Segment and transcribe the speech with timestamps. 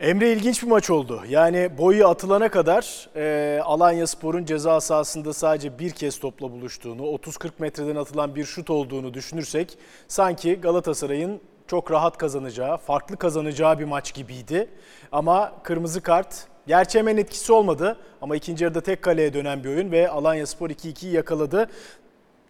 [0.00, 1.22] Emre ilginç bir maç oldu.
[1.28, 7.50] Yani boyu atılana kadar e, Alanya Spor'un ceza sahasında sadece bir kez topla buluştuğunu, 30-40
[7.58, 9.78] metreden atılan bir şut olduğunu düşünürsek
[10.08, 14.68] sanki Galatasaray'ın çok rahat kazanacağı, farklı kazanacağı bir maç gibiydi.
[15.12, 19.92] Ama kırmızı kart gerçi hemen etkisi olmadı ama ikinci yarıda tek kaleye dönen bir oyun
[19.92, 21.70] ve Alanya Spor 2-2'yi yakaladı.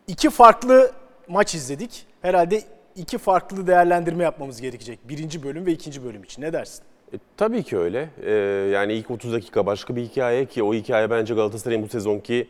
[0.07, 0.93] İki farklı
[1.29, 2.07] maç izledik.
[2.23, 2.63] Herhalde
[2.97, 5.09] iki farklı değerlendirme yapmamız gerekecek.
[5.09, 6.43] Birinci bölüm ve ikinci bölüm için.
[6.43, 6.90] Ne dersin?
[7.15, 8.09] E, tabii ki öyle.
[8.27, 8.33] E,
[8.73, 12.49] yani ilk 30 dakika başka bir hikaye ki o hikaye bence Galatasaray'ın bu sezonki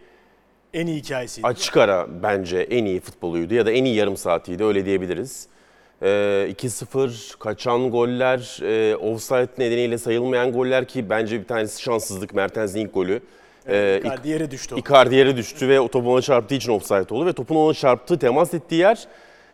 [0.74, 1.46] En iyi hikayesiydi.
[1.46, 5.46] açık ara bence en iyi futboluydu ya da en iyi yarım saatiydi öyle diyebiliriz.
[6.02, 6.06] E,
[6.50, 12.94] 2-0 kaçan goller, e, offside nedeniyle sayılmayan goller ki bence bir tanesi şanssızlık Mertens'in ilk
[12.94, 13.20] golü.
[13.68, 14.78] E, Icardi yere düştü o.
[14.78, 18.18] Icardi yere düştü ve o topu ona çarptığı için offside oldu ve topun ona çarptığı,
[18.18, 19.06] temas ettiği yer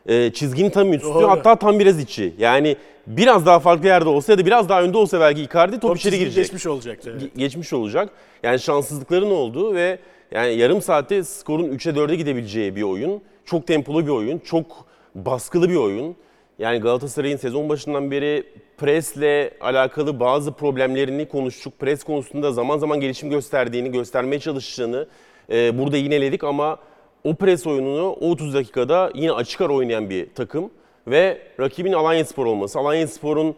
[0.08, 1.28] e, çizginin tam üstü Doğru.
[1.28, 2.32] hatta tam biraz içi.
[2.38, 5.82] Yani biraz daha farklı yerde olsa ya da biraz daha önde olsa belki Icardi top,
[5.82, 6.44] Top içeri girecek.
[6.44, 7.10] geçmiş olacaktı.
[7.12, 7.22] evet.
[7.22, 8.08] Ge- Geçmiş olacak.
[8.42, 9.98] Yani şanssızlıkların olduğu ve
[10.30, 13.22] yani yarım saatte skorun 3'e 4'e gidebileceği bir oyun.
[13.44, 14.66] Çok tempolu bir oyun, çok
[15.14, 16.16] baskılı bir oyun.
[16.58, 18.44] Yani Galatasaray'ın sezon başından beri
[18.78, 21.78] presle alakalı bazı problemlerini konuştuk.
[21.78, 25.06] Pres konusunda zaman zaman gelişim gösterdiğini, göstermeye çalıştığını
[25.50, 26.78] e, burada yineledik ama
[27.26, 30.70] o pres oyununu o 30 dakikada yine açık ara oynayan bir takım
[31.06, 32.78] ve rakibin Alanyaspor olması.
[32.78, 33.54] Alanyaspor'un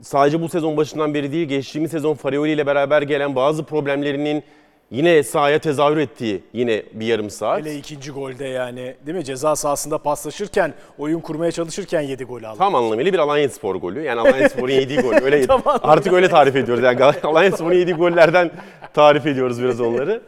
[0.00, 4.42] sadece bu sezon başından beri değil, geçtiğimiz sezon Farioli ile beraber gelen bazı problemlerinin
[4.90, 7.60] yine sahaya tezahür ettiği yine bir yarım saat.
[7.60, 9.24] Hele ikinci golde yani değil mi?
[9.24, 12.58] Ceza sahasında paslaşırken, oyun kurmaya çalışırken 7 gol aldı.
[12.58, 14.02] Tam anlamıyla bir Alanyaspor golü.
[14.02, 15.12] Yani Alanyaspor'un yediği gol.
[15.12, 16.84] Öyle artık öyle tarif ediyoruz.
[16.84, 18.50] Yani Alanyaspor'un yediği gollerden
[18.94, 20.20] tarif ediyoruz biraz onları.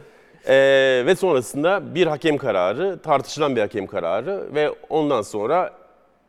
[0.47, 5.73] Ee, ve sonrasında bir hakem kararı, tartışılan bir hakem kararı ve ondan sonra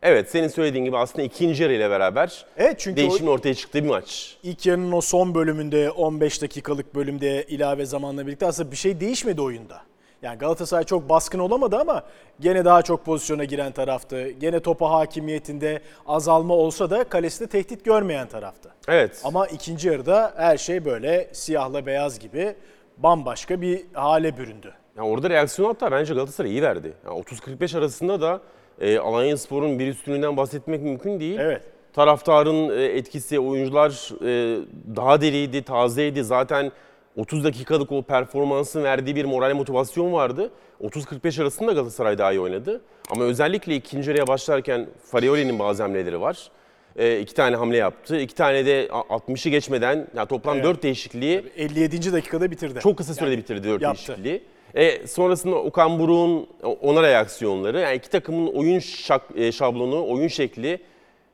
[0.02, 3.84] evet senin söylediğin gibi aslında ikinci yarı ile beraber Evet çünkü o değişimin ortaya çıktığı
[3.84, 4.36] bir maç.
[4.42, 9.40] ilk yarının o son bölümünde 15 dakikalık bölümde ilave zamanla birlikte aslında bir şey değişmedi
[9.40, 9.80] oyunda.
[10.22, 12.02] Yani Galatasaray çok baskın olamadı ama
[12.40, 14.30] gene daha çok pozisyona giren taraftı.
[14.30, 18.68] Gene topa hakimiyetinde azalma olsa da kalesinde tehdit görmeyen taraftı.
[18.88, 19.20] Evet.
[19.24, 22.54] Ama ikinci yarıda her şey böyle siyahla beyaz gibi
[23.02, 24.74] bambaşka bir hale büründü.
[24.96, 26.92] Yani orada reaksiyon hatta bence Galatasaray iyi verdi.
[27.06, 28.40] Yani 30-45 arasında da
[28.80, 31.38] e, Alanyaspor'un bir üstünlüğünden bahsetmek mümkün değil.
[31.38, 31.62] Evet.
[31.92, 34.60] Taraftarın e, etkisi, oyuncular e,
[34.96, 36.24] daha deriydi, tazeydi.
[36.24, 36.72] Zaten
[37.16, 40.50] 30 dakikalık o performansın verdiği bir moral motivasyon vardı.
[40.82, 42.80] 30-45 arasında Galatasaray daha iyi oynadı.
[43.10, 46.50] Ama özellikle ikinci yarıya başlarken Farioli'nin bazı hamleleri var.
[46.98, 48.20] E, iki tane hamle yaptı.
[48.20, 50.64] İki tane de a- 60'ı geçmeden yani toplam Evet.
[50.64, 52.12] 4 değişikliği 57.
[52.12, 52.80] dakikada bitirdi.
[52.80, 54.06] çok kısa sürede bitirdi 4 yaptı.
[54.08, 54.42] değişikliği.
[54.74, 56.46] E, sonrasında Okan Buruk'un
[56.80, 60.78] ona reaksiyonları, yani iki takımın oyun şak, e, şablonu, oyun şekli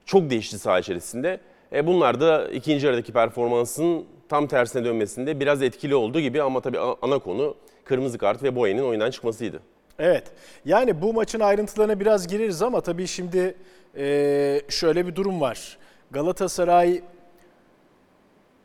[0.07, 1.41] çok değişti saha içerisinde.
[1.73, 6.79] E, bunlar da ikinci yarıdaki performansın tam tersine dönmesinde biraz etkili olduğu gibi ama tabii
[6.79, 7.55] ana konu
[7.85, 9.61] kırmızı kart ve Boyen'in oyundan çıkmasıydı.
[9.99, 10.25] Evet.
[10.65, 13.55] Yani bu maçın ayrıntılarına biraz gireriz ama tabii şimdi
[13.97, 15.79] e, şöyle bir durum var.
[16.11, 17.03] Galatasaray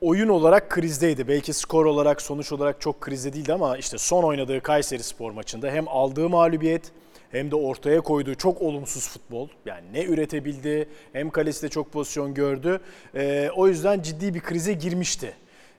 [0.02, 1.28] oyun olarak krizdeydi.
[1.28, 5.72] Belki skor olarak, sonuç olarak çok krizde değildi ama işte son oynadığı Kayseri Spor maçında
[5.72, 6.92] hem aldığı mağlubiyet
[7.32, 9.48] hem de ortaya koyduğu çok olumsuz futbol.
[9.66, 12.80] Yani ne üretebildi hem kalesinde çok pozisyon gördü.
[13.16, 15.34] E, o yüzden ciddi bir krize girmişti.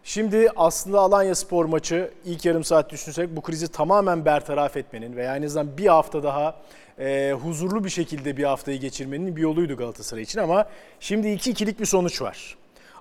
[0.05, 5.37] Şimdi aslında Alanya Spor maçı ilk yarım saat düşünsek bu krizi tamamen bertaraf etmenin veya
[5.37, 6.57] en azından bir hafta daha
[6.99, 10.69] e, huzurlu bir şekilde bir haftayı geçirmenin bir yoluydu Galatasaray için ama
[11.01, 12.57] şimdi 2-2'lik bir sonuç var.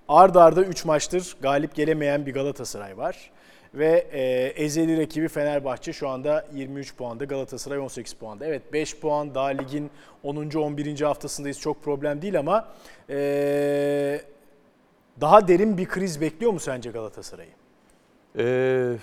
[0.08, 3.32] Arda arda 3 maçtır galip gelemeyen bir Galatasaray var.
[3.74, 4.22] Ve e,
[4.64, 8.46] ezeli rakibi Fenerbahçe şu anda 23 puanda, Galatasaray 18 puanda.
[8.46, 9.92] Evet 5 puan daha ligin
[10.24, 10.36] 10.
[10.36, 11.02] 11.
[11.02, 12.68] haftasındayız çok problem değil ama
[13.10, 14.22] e,
[15.22, 17.50] daha derin bir kriz bekliyor mu sence Galatasaray'ı?
[18.40, 18.94] Ee,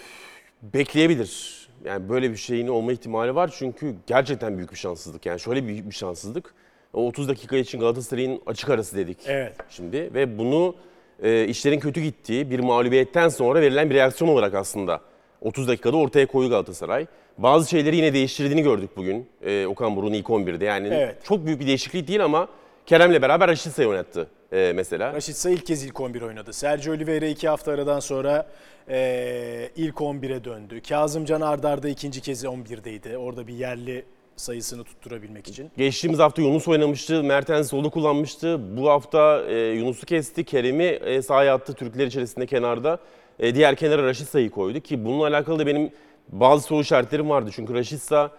[0.62, 1.66] bekleyebilir.
[1.84, 5.26] Yani böyle bir şeyin olma ihtimali var çünkü gerçekten büyük bir şanssızlık.
[5.26, 6.54] Yani şöyle büyük bir şanssızlık.
[6.92, 9.18] O 30 dakika için Galatasaray'ın açık arası dedik.
[9.26, 9.54] Evet.
[9.68, 10.74] Şimdi ve bunu
[11.22, 15.00] e, işlerin kötü gittiği bir mağlubiyetten sonra verilen bir reaksiyon olarak aslında
[15.40, 17.06] 30 dakikada ortaya koydu Galatasaray.
[17.38, 20.64] Bazı şeyleri yine değiştirdiğini gördük bugün e, Okan Buruk'un ilk 11'de.
[20.64, 21.24] Yani Evet.
[21.24, 22.48] çok büyük bir değişiklik değil ama
[22.86, 25.12] Kerem'le beraber Raşitsa'yı oynattı e, mesela.
[25.12, 26.52] Raşitsa ilk kez ilk 11 oynadı.
[26.52, 28.46] Sergio Oliveira iki hafta aradan sonra
[28.88, 30.80] e, ilk 11'e döndü.
[30.88, 33.16] Kazımcan Ardar'da ikinci kez 11'deydi.
[33.16, 34.04] Orada bir yerli
[34.36, 35.70] sayısını tutturabilmek için.
[35.76, 38.76] Geçtiğimiz hafta Yunus oynamıştı, Mertens solu kullanmıştı.
[38.76, 42.98] Bu hafta e, Yunus'u kesti, Kerem'i e, sahaya attı Türkler içerisinde kenarda.
[43.38, 45.90] E, diğer kenara Raşitsa'yı koydu ki bununla alakalı da benim
[46.28, 47.50] bazı soru işaretlerim vardı.
[47.52, 48.30] Çünkü Raşitsa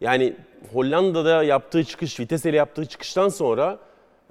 [0.00, 0.34] yani
[0.72, 3.78] Hollanda'da yaptığı çıkış, Vitesse ile yaptığı çıkıştan sonra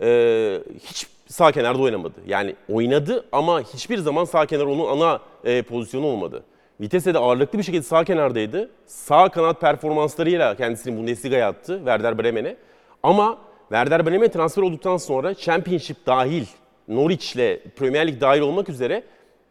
[0.01, 2.15] e, hiç sağ kenarda oynamadı.
[2.27, 6.43] Yani oynadı ama hiçbir zaman sağ kenar onun ana e, pozisyonu olmadı.
[6.81, 8.69] Vitesse de ağırlıklı bir şekilde sağ kenardaydı.
[8.85, 12.55] Sağ kanat performanslarıyla kendisini Bundesliga'ya attı Werder Bremen'e.
[13.03, 13.37] Ama
[13.69, 16.45] Werder Bremen'e transfer olduktan sonra Championship dahil,
[16.87, 19.03] Norwich'le Premier Lig dahil olmak üzere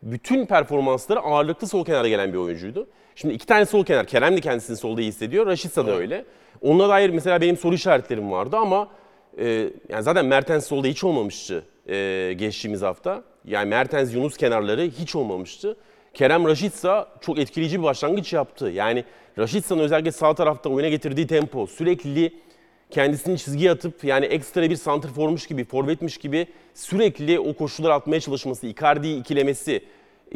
[0.03, 2.87] bütün performansları ağırlıklı sol kenara gelen bir oyuncuydu.
[3.15, 6.25] Şimdi iki tane sol kenar, Kerem de kendisini solda iyi hissediyor, Rashica da öyle.
[6.63, 8.89] Onunla dair mesela benim soru işaretlerim vardı ama
[9.38, 13.23] e, yani zaten Mertens solda hiç olmamıştı e, geçtiğimiz hafta.
[13.44, 15.76] Yani Mertens, Yunus kenarları hiç olmamıştı.
[16.14, 18.70] Kerem Rashica çok etkileyici bir başlangıç yaptı.
[18.70, 19.05] Yani
[19.38, 22.32] Rashica'nın özellikle sağ tarafta oyuna getirdiği tempo, sürekli
[22.90, 28.67] kendisini çizgiye atıp yani ekstra bir santrformuş gibi, forvetmiş gibi sürekli o koşular atmaya çalışması,
[28.67, 29.84] Icardi'yi ikilemesi,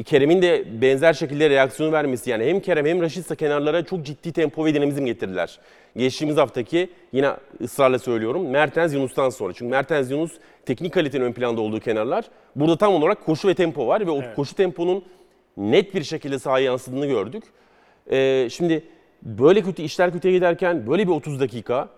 [0.04, 4.64] Kerem'in de benzer şekilde reaksiyonu vermesi yani hem Kerem hem Rashica kenarlara çok ciddi tempo
[4.64, 5.58] ve dinamizm getirdiler.
[5.96, 7.30] Geçtiğimiz haftaki yine
[7.60, 9.52] ısrarla söylüyorum Mertens Yunus'tan sonra.
[9.52, 10.32] Çünkü Mertens Yunus
[10.66, 12.24] teknik kalitenin ön planda olduğu kenarlar.
[12.56, 14.36] Burada tam olarak koşu ve tempo var ve o Evet.
[14.36, 15.04] koşu temponun
[15.56, 17.44] net bir şekilde sahaya yansıdığını gördük.
[18.10, 18.84] Ee, şimdi
[19.22, 21.88] böyle kötü işler kötüye giderken böyle bir 30 dakika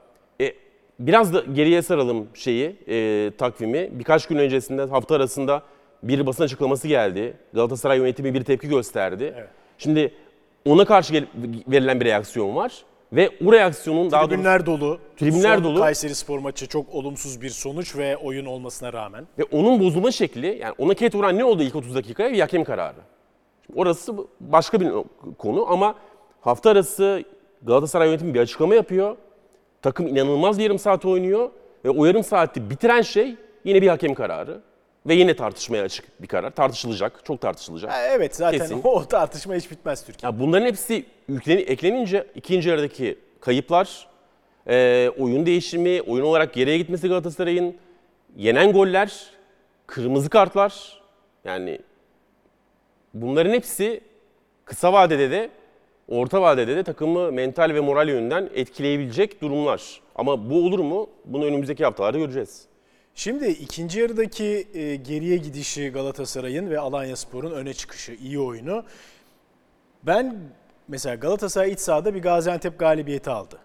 [0.41, 0.53] e,
[0.99, 3.89] biraz da geriye saralım şeyi e, takvimi.
[3.93, 5.63] Birkaç gün öncesinde hafta arasında
[6.09, 7.37] bir basın açıklaması geldi.
[7.55, 9.35] Galatasaray yönetimi bir tepki gösterdi.
[9.37, 9.49] Evet.
[9.79, 10.15] Şimdi
[10.65, 11.27] ona karşı gel-
[11.69, 14.99] verilen bir reaksiyon var ve o reaksiyonun daha doğrusu Tribünler dolu.
[15.17, 15.81] Tribünler Son dolu.
[15.81, 19.27] Kayseri Spor maçı çok olumsuz bir sonuç ve oyun olmasına rağmen.
[19.39, 22.33] Ve onun bozulma şekli, yani ona ket vuran ne oldu ilk 30 dakikaya?
[22.33, 22.97] Bir hakem kararı.
[23.67, 24.93] Şimdi orası başka bir
[25.39, 25.95] konu ama
[26.41, 27.25] hafta arası
[27.63, 29.17] Galatasaray yönetimi bir açıklama yapıyor.
[29.83, 31.51] Takım inanılmaz bir yarım saat oynuyor
[31.85, 33.35] ve o yarım saati bitiren şey
[33.65, 34.61] yine bir hakem kararı.
[35.07, 36.51] Ve yine tartışmaya açık bir karar.
[36.51, 37.93] Tartışılacak, çok tartışılacak.
[37.93, 38.81] Ha, evet zaten Kesin.
[38.85, 40.33] o tartışma hiç bitmez Türkiye.
[40.33, 44.09] Ya bunların hepsi yükleni, eklenince ikinci yarıdaki kayıplar,
[44.67, 47.77] e, oyun değişimi, oyun olarak geriye gitmesi Galatasaray'ın,
[48.37, 49.31] yenen goller,
[49.87, 51.03] kırmızı kartlar
[51.45, 51.81] yani
[53.15, 54.01] bunların hepsi
[54.65, 55.51] kısa vadede de
[56.09, 60.01] orta vadede de takımı mental ve moral yönünden etkileyebilecek durumlar.
[60.15, 61.11] Ama bu olur mu?
[61.25, 62.67] Bunu önümüzdeki haftalarda göreceğiz.
[63.15, 68.85] Şimdi ikinci yarıdaki e, geriye gidişi Galatasaray'ın ve Alanyaspor'un öne çıkışı, iyi oyunu.
[70.03, 70.37] Ben
[70.89, 73.59] mesela Galatasaray iç sahada bir Gaziantep galibiyeti aldı.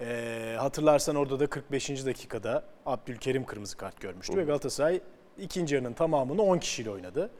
[0.00, 2.06] E, hatırlarsan orada da 45.
[2.06, 5.00] dakikada Abdülkerim kırmızı kart görmüştü ve Galatasaray
[5.38, 7.30] ikinci yarının tamamını 10 kişiyle oynadı.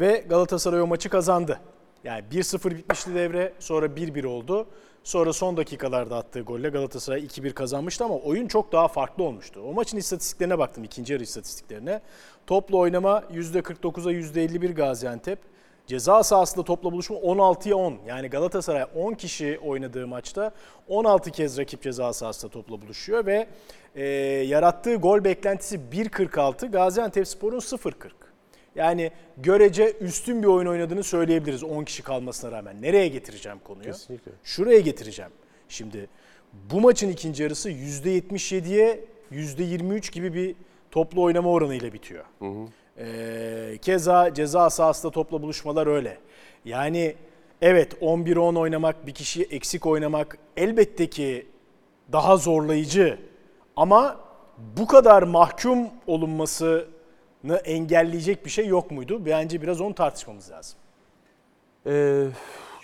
[0.00, 1.60] Ve Galatasaray o maçı kazandı.
[2.04, 4.66] Yani 1-0 bitmişti devre, sonra 1-1 oldu.
[5.04, 9.60] Sonra son dakikalarda attığı golle Galatasaray 2-1 kazanmıştı ama oyun çok daha farklı olmuştu.
[9.60, 12.00] O maçın istatistiklerine baktım, ikinci yarı istatistiklerine.
[12.46, 15.38] Topla oynama %49'a %51 Gaziantep.
[15.86, 17.98] Ceza sahasında topla buluşma 16'ya 10.
[18.06, 20.50] Yani Galatasaray 10 kişi oynadığı maçta
[20.88, 23.46] 16 kez rakip ceza sahasında topla buluşuyor ve
[23.94, 24.04] e,
[24.46, 28.23] yarattığı gol beklentisi 1.46, Gaziantepspor'un 0.40.
[28.76, 32.82] Yani görece üstün bir oyun oynadığını söyleyebiliriz 10 kişi kalmasına rağmen.
[32.82, 33.84] Nereye getireceğim konuyu?
[33.84, 34.32] Kesinlikle.
[34.44, 35.30] Şuraya getireceğim.
[35.68, 36.08] Şimdi
[36.70, 40.56] bu maçın ikinci yarısı %77'ye %23 gibi bir
[40.90, 42.24] toplu oynama oranıyla bitiyor.
[42.98, 46.18] Ee, keza ceza sahasında topla buluşmalar öyle.
[46.64, 47.14] Yani
[47.62, 51.46] evet 11-10 oynamak, bir kişi eksik oynamak elbette ki
[52.12, 53.18] daha zorlayıcı.
[53.76, 54.20] Ama
[54.76, 56.84] bu kadar mahkum olunmasını
[57.52, 59.26] engelleyecek bir şey yok muydu?
[59.26, 60.78] Bence biraz onu tartışmamız lazım.
[61.86, 62.26] Ee,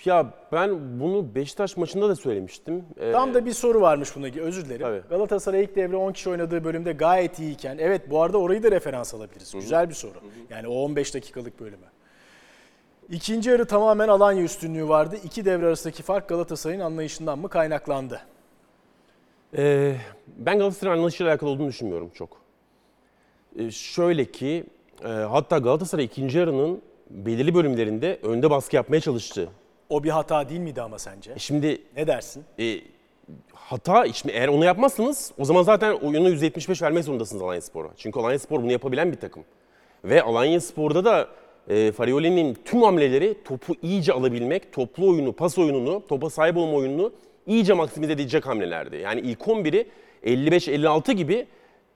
[0.05, 2.85] ya ben bunu Beşiktaş maçında da söylemiştim.
[2.99, 4.27] Ee, Tam da bir soru varmış buna.
[4.41, 4.81] Özür dilerim.
[4.81, 5.01] Tabii.
[5.09, 7.77] Galatasaray ilk devre 10 kişi oynadığı bölümde gayet iyiyken.
[7.77, 9.53] Evet bu arada orayı da referans alabiliriz.
[9.53, 10.17] Güzel bir soru.
[10.49, 11.85] Yani o 15 dakikalık bölümü.
[13.09, 15.17] İkinci yarı tamamen Alanya üstünlüğü vardı.
[15.23, 18.21] İki devre arasındaki fark Galatasaray'ın anlayışından mı kaynaklandı?
[19.57, 19.95] Ee,
[20.27, 22.40] ben Galatasaray'ın anlayışıyla alakalı olduğunu düşünmüyorum çok.
[23.59, 24.63] Ee, şöyle ki,
[25.03, 29.49] e, hatta Galatasaray ikinci yarının belirli bölümlerinde önde baskı yapmaya çalıştı.
[29.89, 31.31] O bir hata değil miydi ama sence?
[31.31, 32.43] E Şimdi Ne dersin?
[32.59, 32.79] e,
[33.53, 37.89] hata, şimdi eğer onu yapmazsanız o zaman zaten oyunu %75 vermek zorundasınız Alanyaspor'a.
[37.97, 39.43] Çünkü Alanyaspor bunu yapabilen bir takım.
[40.03, 41.27] Ve Alanyaspor'da da
[41.69, 47.11] e, Farioli'nin tüm hamleleri topu iyice alabilmek, toplu oyunu, pas oyununu, topa sahip olma oyununu
[47.47, 48.95] iyice maksimize edecek hamlelerdi.
[48.95, 49.87] Yani ilk 11'i
[50.25, 51.47] 55-56 gibi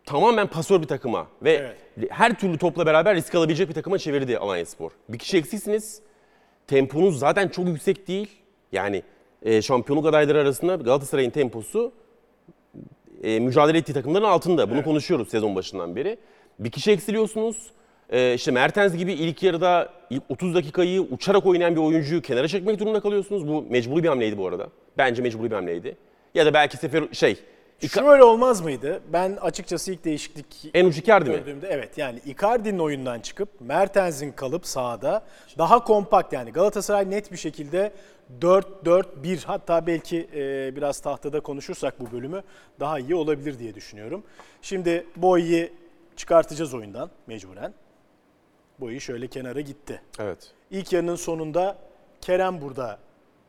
[0.06, 2.12] tamamen pasör bir takıma ve Evet.
[2.12, 4.92] her türlü topla beraber risk alabilecek bir takıma çevirdi Alanyaspor.
[5.10, 6.02] Bir kişi eksiksiniz.
[6.68, 8.30] Temponuz zaten çok yüksek değil.
[8.72, 9.04] Yani
[9.42, 11.92] e, şampiyonluk adayları arasında Galatasaray'ın temposu
[13.24, 14.70] e, mücadele ettiği takımların altında.
[14.72, 16.18] Bunu konuşuyoruz sezon başından beri.
[16.60, 17.72] Bir kişi eksiliyorsunuz.
[18.10, 22.80] E, işte Mertens gibi ilk yarıda ilk 30 dakikayı uçarak oynayan bir oyuncuyu kenara çekmek
[22.80, 23.48] durumunda kalıyorsunuz.
[23.48, 24.68] Bu mecburi bir hamleydi bu arada.
[24.98, 25.98] Bence mecburi bir hamleydi.
[26.36, 27.38] Ya da belki sefer şey
[27.80, 29.02] Şöyle olmaz mıydı?
[29.14, 31.36] Ben açıkçası ilk değişiklik En uç Icardi mi?
[31.36, 35.24] gördüğümde evet yani Icardi'nin oyundan çıkıp Mertens'in kalıp sahada
[35.58, 37.92] daha kompakt yani Galatasaray net bir şekilde
[38.42, 42.44] 4-4-1 hatta belki e, biraz tahtada konuşursak bu bölümü
[42.80, 44.24] daha iyi olabilir diye düşünüyorum.
[44.62, 45.68] Şimdi Boy'u
[46.16, 47.74] çıkartacağız oyundan mecburen.
[48.80, 50.02] Boyu şöyle kenara gitti.
[50.20, 50.52] Evet.
[50.72, 51.78] İlk yarının sonunda
[52.22, 53.00] Kerem burada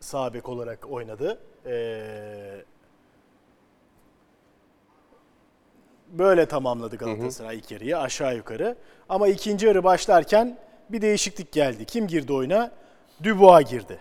[0.01, 1.39] sağ bek olarak oynadı.
[1.67, 2.65] Ee,
[6.09, 8.77] böyle tamamladı Galatasaray ilk yarıyı aşağı yukarı.
[9.09, 10.59] Ama ikinci yarı başlarken
[10.91, 11.85] bir değişiklik geldi.
[11.85, 12.73] Kim girdi oyuna?
[13.25, 13.99] Dubois girdi.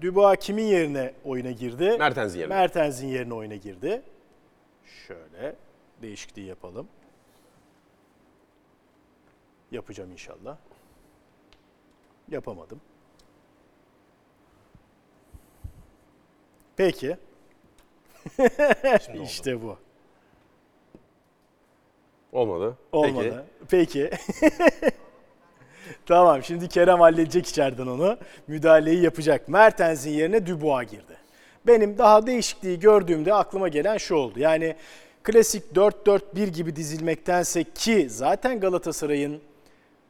[0.00, 1.96] Dubois kimin yerine oyuna girdi?
[1.98, 2.54] Mertens'in yerine.
[2.54, 4.02] Mertens'in yerine oyuna girdi.
[5.06, 5.56] Şöyle
[6.02, 6.88] değişikliği yapalım.
[9.70, 10.56] Yapacağım inşallah.
[12.30, 12.80] Yapamadım.
[16.76, 17.16] Peki.
[19.24, 19.78] işte bu.
[22.32, 22.76] Olmadı.
[22.92, 23.44] Olmadı.
[23.70, 24.10] Peki.
[26.06, 28.18] tamam şimdi Kerem halledecek içeriden onu.
[28.46, 29.48] Müdahaleyi yapacak.
[29.48, 31.16] Mertens'in yerine Dubois girdi.
[31.66, 34.40] Benim daha değişikliği gördüğümde aklıma gelen şu oldu.
[34.40, 34.76] Yani
[35.22, 39.40] klasik 4-4-1 gibi dizilmektense ki zaten Galatasaray'ın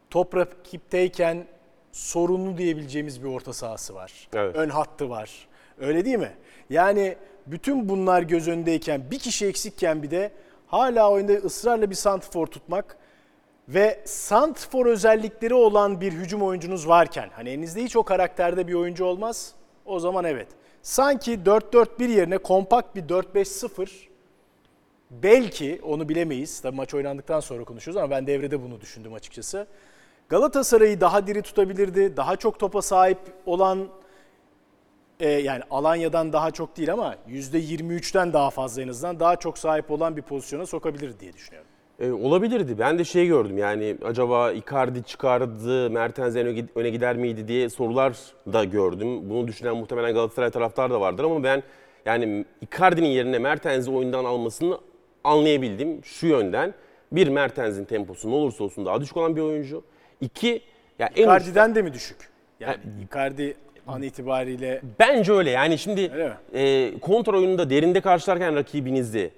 [0.09, 1.45] top rakipteyken
[1.91, 4.27] sorunlu diyebileceğimiz bir orta sahası var.
[4.33, 4.55] Evet.
[4.55, 5.47] Ön hattı var.
[5.79, 6.31] Öyle değil mi?
[6.69, 7.15] Yani
[7.47, 10.31] bütün bunlar göz önündeyken bir kişi eksikken bir de
[10.69, 12.97] hala oyunda ısrarla bir santrfor tutmak
[13.67, 19.05] ve santrfor özellikleri olan bir hücum oyuncunuz varken hani elinizde hiç o karakterde bir oyuncu
[19.05, 19.53] olmaz.
[19.85, 20.47] O zaman evet.
[20.81, 23.89] Sanki 4-4-1 yerine kompakt bir 4-5-0
[25.11, 26.61] belki onu bilemeyiz.
[26.61, 29.67] Tabii maç oynandıktan sonra konuşuruz ama ben devrede bunu düşündüm açıkçası.
[30.29, 32.17] Galatasaray'ı daha diri tutabilirdi.
[32.17, 33.87] Daha çok topa sahip olan
[35.19, 39.91] e, yani Alanya'dan daha çok değil ama %23'ten daha fazla en azından daha çok sahip
[39.91, 41.69] olan bir pozisyona sokabilir diye düşünüyorum.
[41.99, 42.79] E, olabilirdi.
[42.79, 47.69] Ben de şey gördüm yani acaba Icardi çıkardı, Mertens öne gid- öne gider miydi diye
[47.69, 48.17] sorular
[48.53, 49.29] da gördüm.
[49.29, 51.63] Bunu düşünen muhtemelen Galatasaray taraftar da vardır ama ben
[52.05, 54.77] yani Icardi'nin yerine Mertens'i oyundan almasını
[55.23, 56.73] anlayabildim şu yönden.
[57.11, 59.83] Bir Mertens'in temposu ne olursa olsun daha düşük olan bir oyuncu.
[60.21, 60.61] İki
[60.99, 62.17] ya en Icardi'den de mi düşük?
[62.59, 63.55] Yani Icardi
[63.89, 65.49] an itibariyle Bence öyle.
[65.49, 66.11] Yani şimdi
[66.53, 69.31] e, kontra oyununda derinde karşılarken rakibinizi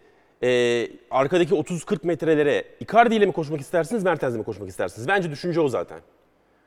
[0.44, 5.08] e, arkadaki 30-40 metrelere Icardi ile mi koşmak istersiniz, Mertens'le mi koşmak istersiniz?
[5.08, 6.00] Bence düşünce o zaten.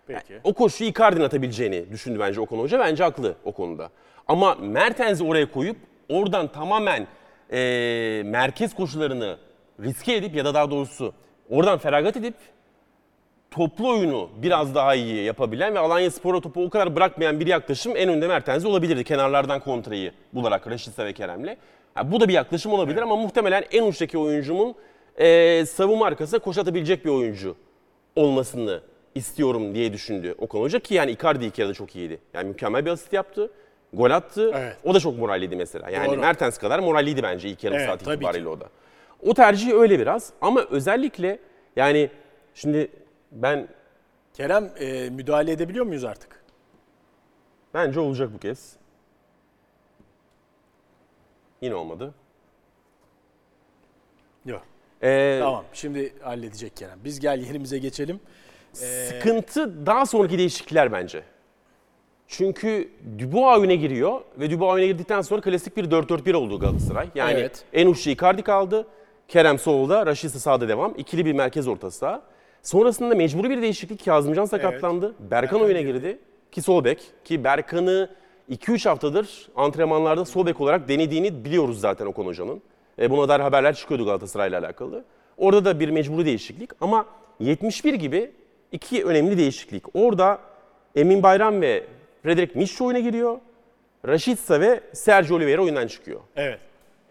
[0.07, 0.35] peki.
[0.45, 2.79] O koşuyu Icardi'nin atabileceğini düşündü bence Okan Hoca.
[2.79, 3.91] Bence haklı o konuda.
[4.29, 5.76] Ama Mertens'i oraya koyup
[6.09, 7.07] oradan tamamen
[7.53, 9.37] e, merkez koşularını
[9.83, 11.14] riske edip ya da daha doğrusu
[11.50, 12.35] oradan feragat edip
[13.54, 17.96] toplu oyunu biraz daha iyi yapabilen ve Alanya Spor'a topu o kadar bırakmayan bir yaklaşım
[17.96, 19.04] en önde Mertens'e olabilirdi.
[19.04, 21.56] Kenarlardan kontrayı bularak Raşitsa ve Kerem'le.
[21.94, 24.75] Ha, bu da bir yaklaşım olabilir ama muhtemelen en uçtaki oyuncumun
[25.16, 27.56] e, savunma arkasına koşu atabilecek bir oyuncu
[28.16, 28.80] olmasını
[29.14, 32.18] istiyorum diye düşündü Okan Hoca ki yani Icardi ilk yarıda çok iyiydi.
[32.34, 33.50] Yani mükemmel bir asist yaptı.
[33.92, 34.52] Gol attı.
[34.54, 34.76] Evet.
[34.84, 35.90] O da çok moralliydi mesela.
[35.90, 36.20] Yani Doğru.
[36.20, 38.49] Mertens kadar moralliydi bence ilk yarım Evet, saat itibariyle ki.
[38.49, 38.68] o da.
[39.26, 41.38] O tercih öyle biraz ama özellikle
[41.76, 42.11] yani
[42.54, 42.88] şimdi
[43.35, 43.69] ben
[44.35, 46.45] Kerem e, müdahale edebiliyor muyuz artık?
[47.75, 48.76] bence olacak bu kez.
[51.61, 52.14] Yine olmadı.
[54.45, 54.62] Yok.
[55.03, 56.99] Ee, Tamam şimdi halledecek Kerem.
[57.05, 58.21] Biz gel yerimize geçelim.
[58.73, 61.23] Sıkıntı daha sonraki değişiklikler bence.
[62.29, 67.09] Çünkü Dubois oyuna giriyor ve Dubois oyuna girdikten sonra klasik bir 4-4-1 oldu Galatasaray.
[67.14, 67.64] Yani Evet.
[67.73, 68.87] en uçta Icardi kaldı.
[69.29, 70.95] Kerem solda, Raşit'si sağda devam.
[70.99, 72.23] İkili bir merkez orta saha.
[72.64, 74.04] Sonrasında mecburi bir değişiklik.
[74.04, 75.06] Kazımcan sakatlandı.
[75.06, 76.18] Berkan, Berkan oyuna girdi.
[76.52, 77.02] Ki sol bek.
[77.25, 78.11] Ki Berkan'ı
[78.50, 82.62] 2-3 haftadır antrenmanlarda sol bek olarak denediğini biliyoruz zaten Okan Hoca'nın.
[82.99, 85.04] E, buna dair haberler çıkıyordu Galatasaray'la alakalı.
[85.37, 87.06] Orada da bir mecburi değişiklik ama
[87.40, 88.30] 71 gibi
[88.73, 89.85] iki önemli değişiklik.
[89.94, 90.38] Orada
[90.97, 91.85] Emin Bayram ve
[92.23, 93.38] Frederic Mişçi oyuna giriyor.
[94.09, 96.21] Rashica ve Sergio Oliveira oyundan çıkıyor.
[96.37, 96.61] Evet.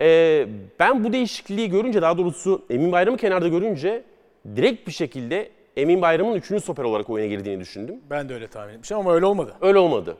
[0.02, 0.48] Ee,
[0.80, 4.04] ben bu değişikliği görünce daha doğrusu Emin Bayram'ı kenarda görünce
[4.56, 7.96] direkt bir şekilde Emin Bayram'ın üçüncü stoper olarak oyuna girdiğini düşündüm.
[8.10, 9.56] Ben de öyle tahmin etmiştim ama öyle olmadı.
[9.62, 10.18] Öyle olmadı.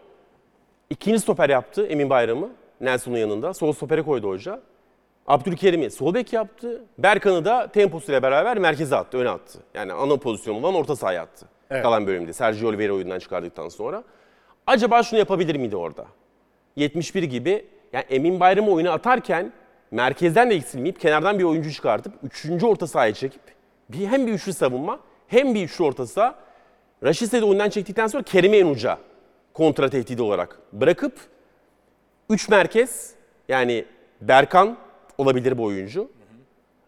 [0.90, 2.50] İkinci stoper yaptı Emin Bayram'ı
[2.82, 3.54] Nelson'un yanında.
[3.54, 4.60] Sol stopere koydu hoca.
[5.28, 6.86] Abdülkerim'i sol bek yaptı.
[6.98, 9.60] Berkan'ı da temposuyla beraber merkeze attı, öne attı.
[9.74, 11.46] Yani ana pozisyon olan orta sahaya attı.
[11.72, 11.84] Evet.
[11.84, 12.34] Kalan bölümde.
[12.34, 14.04] Sergio Oliveira oyundan çıkardıktan sonra.
[14.68, 16.06] Acaba şunu yapabilir miydi orada?
[16.76, 19.54] 71 gibi yani Emin Bayram'ı oyuna atarken
[19.92, 22.64] merkezden de eksilmeyip kenardan bir oyuncu çıkartıp 3.
[22.64, 23.42] orta sahaya çekip
[23.94, 26.36] bir, hem bir üçlü savunma hem bir üçlü orta saha
[27.04, 28.98] Raşit'i de oyundan çektikten sonra Kerim'i en uca
[29.54, 31.14] kontra tehdidi olarak bırakıp
[32.30, 33.14] 3 merkez
[33.50, 33.86] yani
[34.22, 34.78] Berkan
[35.18, 36.12] olabilir bu oyuncu.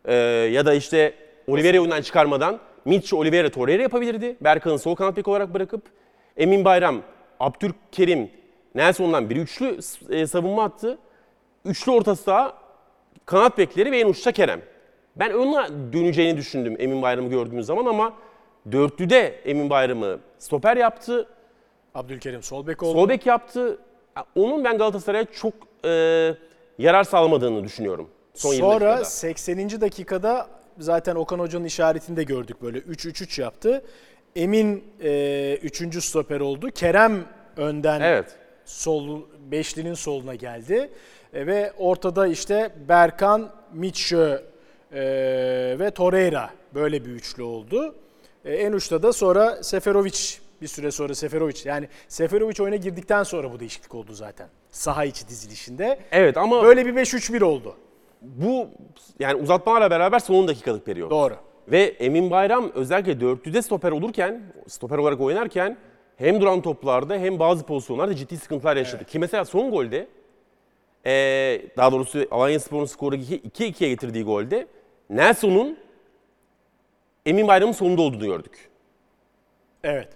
[0.05, 0.13] Ee,
[0.53, 1.13] ya da işte
[1.47, 4.35] Oliveira oyundan çıkarmadan Mitch, Oliveira, Torreira yapabilirdi.
[4.41, 5.81] Berkan'ı sol kanat bek olarak bırakıp
[6.38, 7.01] Emin Bayram,
[7.39, 8.31] Abdülkerim,
[8.75, 10.97] Nelson'dan bir üçlü e, savunma attı.
[11.65, 12.57] Üçlü orta saha,
[13.25, 14.62] kanat bekleri ve en uçta Kerem.
[15.15, 18.13] Ben ona döneceğini düşündüm Emin Bayram'ı gördüğümüz zaman ama
[18.72, 21.27] dörtlüde Emin Bayram'ı stoper yaptı.
[21.95, 22.93] Abdülkerim sol bek oldu.
[22.93, 23.77] Sol bek yaptı.
[24.36, 25.53] Onun ben Galatasaray'a çok
[25.86, 25.89] e,
[26.77, 28.10] yarar sağlamadığını düşünüyorum.
[28.34, 29.05] Son 20 Sonra dakikada.
[29.05, 29.81] 80.
[29.81, 33.86] dakikada zaten Okan Hoca'nın işaretini de gördük böyle 3-3-3 yaptı.
[34.36, 34.84] Emin
[35.63, 36.03] 3.
[36.03, 36.69] stoper oldu.
[36.72, 37.24] Kerem
[37.57, 38.36] önden Evet.
[38.65, 40.89] sol beşlinin soluna geldi.
[41.34, 44.41] E, ve ortada işte Berkan, Mitchö
[44.93, 44.99] e,
[45.79, 47.95] ve Torreira böyle bir üçlü oldu.
[48.45, 50.19] E, en uçta da sonra Seferovic
[50.61, 54.47] bir süre sonra Seferovic yani Seferovic oyuna girdikten sonra bu değişiklik oldu zaten.
[54.71, 55.99] Saha içi dizilişinde.
[56.11, 57.75] Evet ama Böyle bir 5-3-1 oldu.
[58.21, 58.67] bu
[59.19, 61.11] yani uzatmalarla beraber son 10 dakikalık periyot.
[61.11, 61.35] Doğru.
[61.67, 65.77] Ve Emin Bayram özellikle dörtlüde stoper olurken, stoper olarak oynarken
[66.17, 69.05] hem duran toplarda hem bazı pozisyonlarda ciddi sıkıntılar yaşadı.
[69.05, 70.07] Ki mesela son golde,
[71.05, 74.67] ee, daha doğrusu Alanya Spor'un skoru 2-2'ye getirdiği golde
[75.09, 75.77] Nelson'un
[77.25, 78.69] Emin Bayram'ın sonunda olduğunu gördük.
[79.83, 80.09] Evet.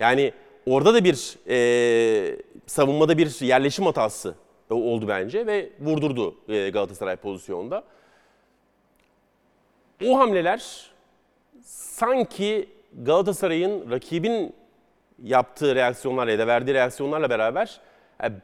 [0.00, 0.32] Yani
[0.66, 4.34] orada da bir e, savunmada bir yerleşim hatası
[4.70, 7.84] oldu bence ve vurdurdu e, Galatasaray pozisyonda.
[10.06, 10.90] O hamleler
[11.64, 12.68] sanki
[13.02, 14.54] Galatasaray'ın rakibin
[15.22, 17.86] yaptığı reaksiyonlarla ya da verdiği reaksiyonlarla beraber e,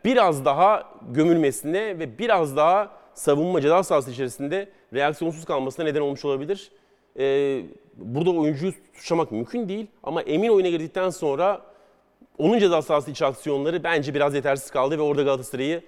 [0.04, 6.70] biraz daha gömülmesine ve biraz daha savunma ceza sahası içerisinde reaksiyonsuz kalmasına neden olmuş olabilir.
[7.18, 7.60] E,
[7.96, 11.62] burada oyuncuyu suçlamak mümkün değil ama emin oyuna girdikten sonra
[12.38, 15.82] onun ceza sahası içi aksiyonları bence biraz yetersiz kaldı ve orada Galatasaray'ı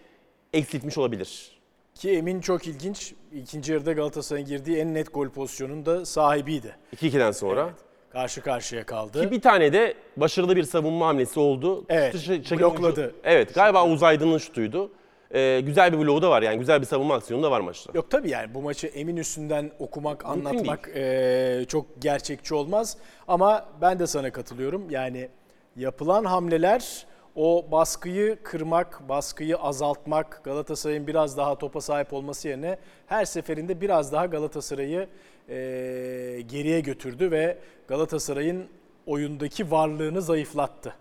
[0.52, 1.54] eksiltmiş olabilir.
[1.94, 3.14] Ki Emin çok ilginç.
[3.32, 6.76] İkinci yarıda Galatasaray'ın girdiği en net gol pozisyonunun da sahibiydi.
[6.96, 7.70] 2-2'den sonra.
[8.14, 9.22] Karşı karşıya kaldı.
[9.22, 11.84] Ki bir tane de başarılı bir savunma hamlesi oldu.
[11.88, 13.14] Evet, Şut dışı çeken blokladı.
[13.24, 14.90] Evet galiba Oğuz Aydın'ın şutuydu.
[15.34, 17.92] Ee, güzel bir bloğu da var yani güzel bir savunma aksiyonu da var maçta.
[17.94, 22.96] Yok tabii yani bu maçı Emin üstünden okumak, Mümkün anlatmak eee, çok gerçekçi olmaz.
[23.28, 24.90] Ama ben de sana katılıyorum.
[24.90, 25.28] Yani
[25.76, 33.24] yapılan hamleler o baskıyı kırmak, baskıyı azaltmak, Galatasaray'ın biraz daha topa sahip olması yerine her
[33.24, 35.08] seferinde biraz daha Galatasaray'ı
[35.48, 38.66] eee, geriye götürdü ve Galatasaray'ın
[39.06, 40.94] oyundaki varlığını zayıflattı.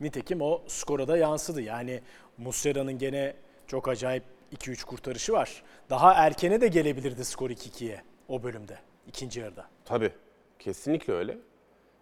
[0.00, 1.62] Nitekim o skora da yansıdı.
[1.62, 2.00] Yani
[2.38, 3.34] Muslera'nın gene
[3.66, 5.62] çok acayip 2-3 kurtarışı var.
[5.90, 9.66] Daha erkene de gelebilirdi skor 2-2'ye o bölümde, ikinci yarıda.
[9.84, 10.10] Tabii.
[10.58, 11.38] Kesinlikle öyle.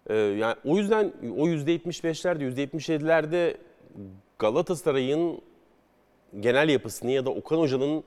[0.07, 3.57] Ee, yani o yüzden o %75'lerde, %77'lerde
[4.39, 5.41] Galatasaray'ın
[6.39, 8.03] genel yapısını ya da Okan Hoca'nın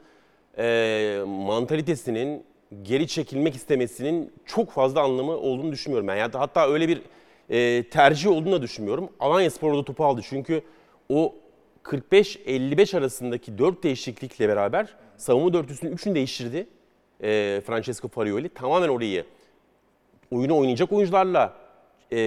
[0.58, 2.44] e, mantalitesinin
[2.82, 6.08] geri çekilmek istemesinin çok fazla anlamı olduğunu düşünmüyorum.
[6.08, 6.16] Ben.
[6.16, 7.02] Yani hatta öyle bir
[7.50, 9.08] e, tercih olduğunu da düşünmüyorum.
[9.20, 10.62] Alanya Spor orada topu aldı çünkü
[11.08, 11.34] o
[11.84, 16.66] 45-55 arasındaki 4 değişiklikle beraber savunma dörtlüsünün 3'ünü değiştirdi.
[17.22, 19.24] E, Francesco Farioli tamamen orayı
[20.30, 21.52] oyunu oynayacak oyuncularla
[22.12, 22.18] e,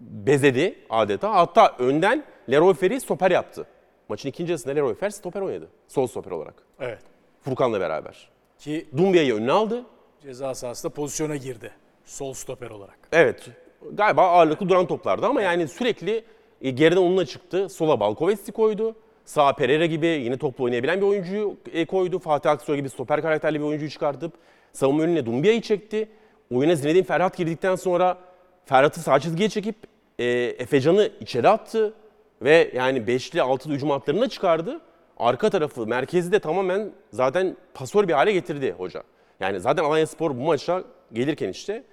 [0.00, 1.34] bezedi adeta.
[1.34, 3.66] Hatta önden Leroy Ferri stoper yaptı.
[4.08, 5.68] Maçın ikinci yarısında Leroy Fer stoper oynadı.
[5.88, 6.54] Sol stoper olarak.
[6.80, 7.02] Evet.
[7.40, 8.31] Furkan'la beraber.
[8.62, 9.84] Ki Dumbia'yı önüne aldı.
[10.22, 11.70] ceza sahasında pozisyona girdi.
[12.04, 12.98] Sol stoper olarak.
[13.12, 13.50] Evet.
[13.92, 16.24] Galiba ağırlıklı duran toplardı ama yani sürekli
[16.60, 17.68] e, geriden onunla çıktı.
[17.68, 18.96] Sola Balkovesti koydu.
[19.24, 22.18] Sağa Pereira gibi yine toplu oynayabilen bir oyuncuyu e, koydu.
[22.18, 24.32] Fatih Aksoy gibi stoper karakterli bir oyuncuyu çıkartıp
[24.72, 26.08] savunma önüne Dumbia'yı çekti.
[26.54, 28.18] Oyuna Zinedine Ferhat girdikten sonra
[28.66, 29.76] Ferhat'ı sağ çizgiye çekip
[30.18, 30.24] e,
[30.58, 31.94] Efecan'ı içeri attı.
[32.42, 34.80] Ve yani beşli altılı hücum hatlarını da çıkardı.
[35.22, 39.02] Arka tarafı, merkezi de tamamen zaten pasör bir hale getirdi hoca.
[39.40, 41.84] Yani zaten Alanya Spor bu maça gelirken işte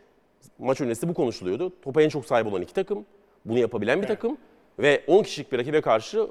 [0.59, 1.73] maç öncesi bu konuşuluyordu.
[1.81, 3.05] Topa en çok sahip olan iki takım.
[3.45, 4.37] Bunu yapabilen bir takım.
[4.79, 6.27] Ve 10 kişilik bir rakibe karşı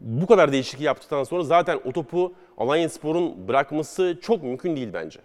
[0.00, 5.20] bu kadar değişiklik yaptıktan sonra zaten o topu Alanya Spor'un bırakması çok mümkün değil bence.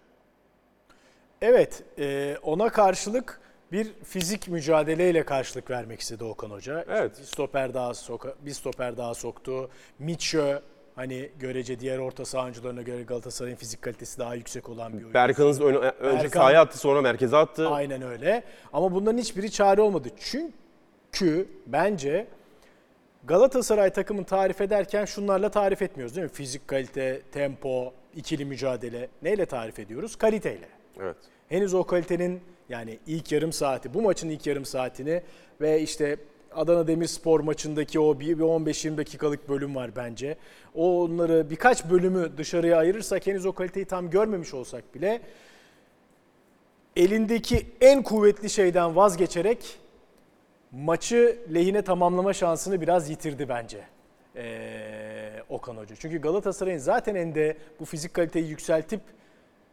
[1.42, 3.42] Evet, e, ona karşılık
[3.72, 6.80] bir fizik mücadeleyle karşılık vermek istedi Okan Hoca.
[6.80, 7.20] İşte Evet.
[7.20, 9.70] bir stoper daha soka, bir stoper daha soktu.
[10.00, 10.60] Mitchö
[11.00, 15.14] hani görece diğer orta saha oyuncularına göre Galatasaray'ın fizik kalitesi daha yüksek olan bir oyuncu.
[15.14, 17.70] Berkan'ız ön- önce Berkan- sahaya attı sonra merkeze attı.
[17.70, 18.44] Aynen öyle.
[18.74, 20.10] Ama bunların hiçbiri çare olmadı.
[20.20, 22.28] Çünkü bence
[23.24, 26.34] Galatasaray takımını tarif ederken şunlarla tarif etmiyoruz değil mi?
[26.34, 29.10] Fizik kalite, tempo, ikili mücadele.
[29.22, 30.16] Neyle tarif ediyoruz?
[30.16, 30.68] Kaliteyle.
[31.02, 31.16] Evet.
[31.50, 35.22] Henüz o kalitenin yani ilk yarım saati, bu maçın ilk yarım saatini
[35.62, 36.18] ve işte
[36.56, 40.38] Adana Demirspor maçındaki o bir bir 15-20 dakikalık bölüm var bence.
[40.76, 45.22] Onları birkaç bölümü dışarıya ayırırsak henüz o kaliteyi tam görmemiş olsak bile
[46.96, 49.80] elindeki en kuvvetli şeyden vazgeçerek
[50.72, 53.84] maçı lehine tamamlama şansını biraz yitirdi bence.
[54.36, 55.96] Ee, Okan Hoca.
[55.96, 59.02] Çünkü Galatasaray'ın zaten ende bu fizik kaliteyi yükseltip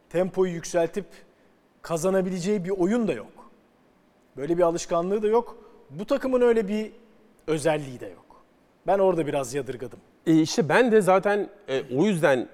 [0.09, 1.05] tempoyu yükseltip
[1.81, 3.51] kazanabileceği bir oyun da yok.
[4.37, 5.66] Böyle bir alışkanlığı da yok.
[5.89, 6.91] Bu takımın öyle bir
[7.47, 8.25] özelliği de yok.
[8.87, 9.99] Ben orada biraz yadırgadım.
[10.27, 12.47] E işte ben de zaten e, o yüzden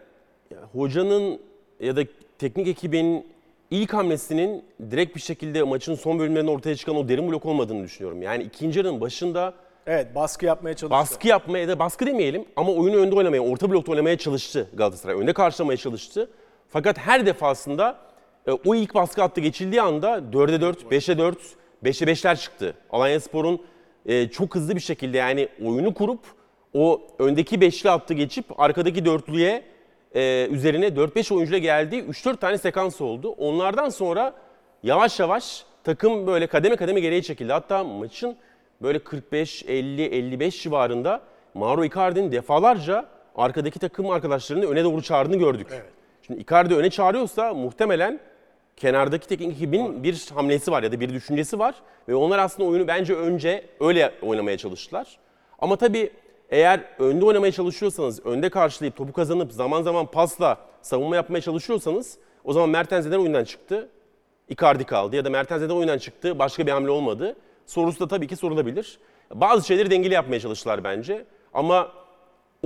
[0.73, 1.39] hocanın
[1.79, 2.01] ya da
[2.39, 3.27] teknik ekibin
[3.71, 8.21] ilk hamlesinin direkt bir şekilde maçın son bölümlerinde ortaya çıkan o derin blok olmadığını düşünüyorum.
[8.21, 9.53] Yani ikinci yarının başında
[9.87, 10.89] Evet baskı yapmaya çalıştı.
[10.99, 15.15] baskı yapmaya ya da baskı demeyelim ama oyunu önde oynamaya, orta blokta oynamaya çalıştı Galatasaray.
[15.15, 16.29] Önde karşılamaya çalıştı.
[16.69, 17.97] Fakat her defasında
[18.47, 21.37] e, o ilk baskı hattı geçildiği anda 4'e 4, 5'e 4,
[21.83, 22.73] 5'e 5'ler çıktı.
[22.89, 23.61] Alanya Spor'un
[24.05, 26.19] e, çok hızlı bir şekilde yani oyunu kurup
[26.73, 29.63] o öndeki beşli hattı geçip arkadaki dörtlüye
[30.15, 33.29] e, üzerine 4-5 oyuncuyla geldiği 3-4 tane sekans oldu.
[33.29, 34.33] Onlardan sonra
[34.83, 37.53] yavaş yavaş takım böyle kademe kademe geriye çekildi.
[37.53, 38.35] Hatta maçın
[38.81, 41.21] böyle 45, 50, 55 civarında
[41.53, 45.67] Mauro Icardi'nin defalarca arkadaki takım arkadaşlarını öne doğru çağırdığını gördük.
[46.27, 48.19] Şimdi Icardi öne çağırıyorsa muhtemelen
[48.83, 51.75] kenardaki teknik ekibin bir hamlesi var ya da bir düşüncesi var.
[52.07, 55.19] Ve onlar aslında oyunu bence önce öyle oynamaya çalıştılar.
[55.59, 56.11] Ama tabii
[56.49, 62.53] eğer önde oynamaya çalışıyorsanız, önde karşılayıp topu kazanıp zaman zaman pasla savunma yapmaya çalışıyorsanız o
[62.53, 63.89] zaman Mertens neden oyundan çıktı?
[64.49, 66.39] Icardi kaldı ya da Mertens neden oyundan çıktı?
[66.39, 67.35] Başka bir hamle olmadı.
[67.65, 68.99] Sorusu da tabii ki sorulabilir.
[69.33, 71.25] Bazı şeyleri dengeli yapmaya çalıştılar bence.
[71.53, 71.91] Ama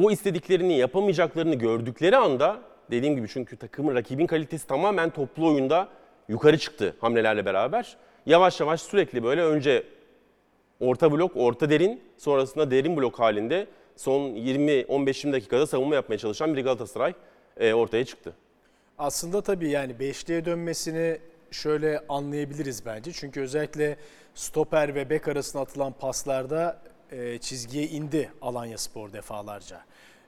[0.04, 2.58] o istediklerini yapamayacaklarını gördükleri anda
[2.92, 5.88] dediğim gibi çünkü takımın rakibin kalitesi tamamen toplu oyunda
[6.28, 7.98] yukarı çıktı hamlelerle beraber.
[8.26, 9.84] Yavaş yavaş sürekli böyle önce
[10.80, 16.64] orta blok, orta derin, sonrasında derin blok halinde son 20-15-20 dakikada savunma yapmaya çalışan bir
[16.64, 17.14] Galatasaray
[17.58, 18.34] e, ortaya çıktı.
[18.98, 21.18] Aslında tabii yani beşliğe dönmesini
[21.52, 23.12] şöyle anlayabiliriz bence.
[23.12, 23.98] Çünkü özellikle
[24.36, 29.82] stoper ve bek arasına atılan paslarda e, çizgiye indi Alanya Spor defalarca.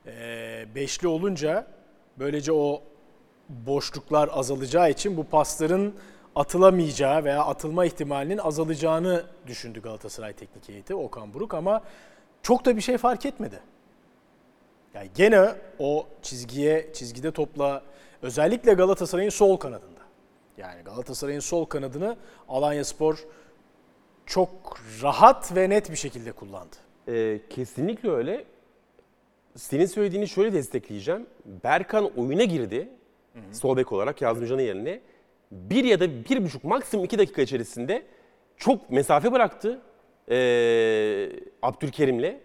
[0.08, 1.68] E, beşli olunca
[2.20, 2.84] böylece o
[3.50, 5.94] boşluklar azalacağı için bu pasların
[6.36, 11.82] atılamayacağı veya atılma ihtimalinin azalacağını düşündü Galatasaray teknik heyeti Okan Buruk ama
[12.44, 13.60] çok da bir şey fark etmedi.
[14.94, 17.84] Yani gene o çizgiye, çizgide topla
[18.22, 20.00] özellikle Galatasaray'ın sol kanadında.
[20.58, 22.18] Yani Galatasaray'ın sol kanadını
[22.50, 23.26] Alanya Spor
[24.26, 26.76] çok rahat ve net bir şekilde kullandı.
[27.08, 28.46] Ee, kesinlikle öyle.
[29.56, 31.26] Senin söylediğini şöyle destekleyeceğim.
[31.46, 32.90] Berkan oyuna girdi.
[33.52, 35.02] Sol bek olarak Yazımcan'ın yerine.
[35.52, 38.04] Bir ya da bir buçuk maksimum iki dakika içerisinde
[38.58, 39.82] çok mesafe bıraktı
[40.32, 41.30] ee,
[41.62, 42.39] Abdülkerim'le.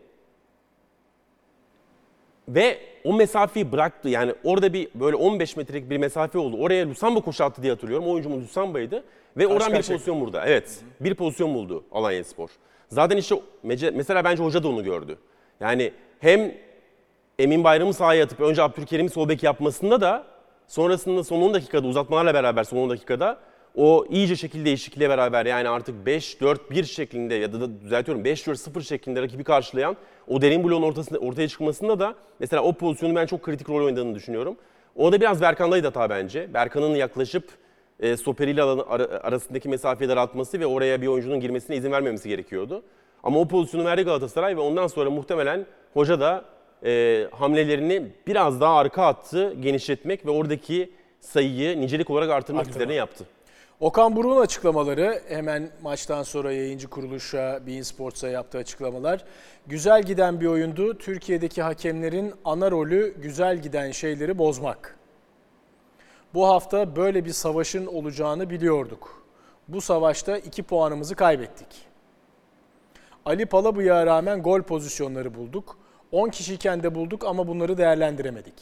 [2.48, 4.08] Ve o mesafeyi bıraktı.
[4.08, 6.56] Yani orada bir böyle 15 metrelik bir mesafe oldu.
[6.56, 8.06] Oraya Lusamba koşu attı diye hatırlıyorum.
[8.06, 9.04] O oyuncumuz Lusamba'ydı.
[9.36, 10.46] Ve oradan bir pozisyon burada.
[10.46, 10.80] Evet.
[11.00, 12.48] Bir pozisyon buldu Alanya Spor.
[12.88, 13.36] Zaten işte
[13.94, 15.18] mesela bence hoca da onu gördü.
[15.60, 16.54] Yani hem
[17.38, 20.26] Emin Bayram'ı sahaya atıp önce Abdülkerim'i sol bek yapmasında da
[20.68, 23.38] sonrasında son 10 dakikada uzatmalarla beraber son 10 dakikada
[23.74, 29.22] o iyice şekil değişikliğiyle beraber yani artık 5-4-1 şeklinde ya da, da düzeltiyorum 5-4-0 şeklinde
[29.22, 29.96] rakibi karşılayan
[30.28, 34.14] o derin bloğun ortasında, ortaya çıkmasında da mesela o pozisyonu ben çok kritik rol oynadığını
[34.14, 34.56] düşünüyorum.
[34.96, 36.54] O da biraz Berkan'daydı hata bence.
[36.54, 37.48] Berkan'ın yaklaşıp
[38.00, 42.82] e, stoperiyle alanı, ara- arasındaki mesafeyi daraltması ve oraya bir oyuncunun girmesine izin vermemesi gerekiyordu.
[43.22, 46.44] Ama o pozisyonu verdi Galatasaray ve ondan sonra muhtemelen hoca da
[46.84, 52.76] e, hamlelerini biraz daha arka attı, genişletmek ve oradaki sayıyı nicelik olarak artırmak Artırmak.
[52.76, 53.26] üzerine yaptı.
[53.80, 59.24] Okan Buruk'un açıklamaları hemen maçtan sonra yayıncı kuruluşa Bein Sports'a yaptığı açıklamalar.
[59.66, 60.98] Güzel giden bir oyundu.
[60.98, 64.96] Türkiye'deki hakemlerin ana rolü güzel giden şeyleri bozmak.
[66.34, 69.24] Bu hafta böyle bir savaşın olacağını biliyorduk.
[69.68, 71.68] Bu savaşta 2 puanımızı kaybettik.
[73.24, 75.76] Ali Palabıyık'a rağmen gol pozisyonları bulduk.
[76.14, 78.54] 10 kişiyken de bulduk ama bunları değerlendiremedik.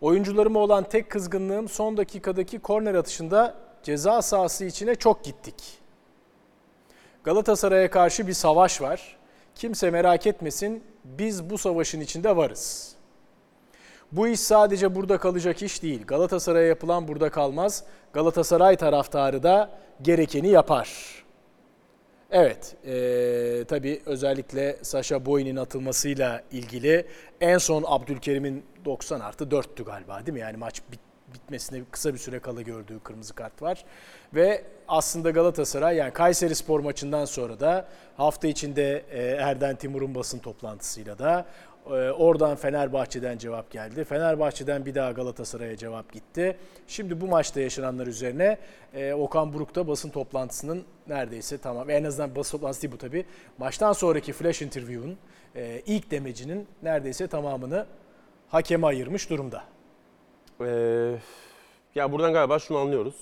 [0.00, 5.54] Oyuncularıma olan tek kızgınlığım son dakikadaki korner atışında ceza sahası içine çok gittik.
[7.24, 9.16] Galatasaray'a karşı bir savaş var.
[9.54, 12.94] Kimse merak etmesin, biz bu savaşın içinde varız.
[14.12, 16.06] Bu iş sadece burada kalacak iş değil.
[16.06, 17.84] Galatasaray'a yapılan burada kalmaz.
[18.12, 19.70] Galatasaray taraftarı da
[20.02, 21.21] gerekeni yapar.
[22.32, 27.06] Evet, eee tabii özellikle Sasha Boy'un atılmasıyla ilgili
[27.40, 30.40] en son Abdülkerim'in 90 artı 4'tü galiba değil mi?
[30.40, 31.00] Yani maç bit-
[31.34, 33.84] bitmesine kısa bir süre kala gördüğü kırmızı kart var.
[34.34, 40.38] Ve aslında Galatasaray yani Kayseri Spor maçından sonra da hafta içinde e, Erden Timur'un basın
[40.38, 41.44] toplantısıyla da e,
[41.90, 44.04] oradan Fenerbahçe'den cevap geldi.
[44.04, 46.56] Fenerbahçe'den bir daha Galatasaray'a cevap gitti.
[46.86, 48.58] Şimdi bu maçta yaşananlar üzerine
[48.94, 51.90] e, Okan Buruk da basın toplantısının neredeyse tamam.
[51.90, 53.24] En azından basın toplantısı değil bu tabii.
[53.58, 55.18] Maçtan sonraki flash interview'un
[55.56, 57.86] e, ilk demecinin neredeyse tamamını
[58.48, 59.64] hakeme ayırmış durumda.
[60.60, 61.14] Ee,
[61.94, 63.14] ya buradan galiba şunu anlıyoruz.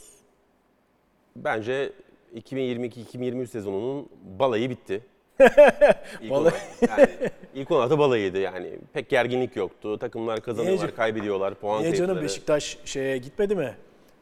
[1.37, 1.92] Bence
[2.35, 5.05] 2022-2023 sezonunun balayı bitti.
[6.22, 6.55] İlk Balayı.
[6.88, 7.07] yani
[7.55, 8.70] ilk olarak da balayıydı yani.
[8.92, 9.98] Pek gerginlik yoktu.
[9.98, 11.55] Takımlar kazanıyorlar, Niye- kaybediyorlar.
[11.55, 12.22] Puan Niye canım.
[12.22, 13.74] Beşiktaş şeye gitmedi mi?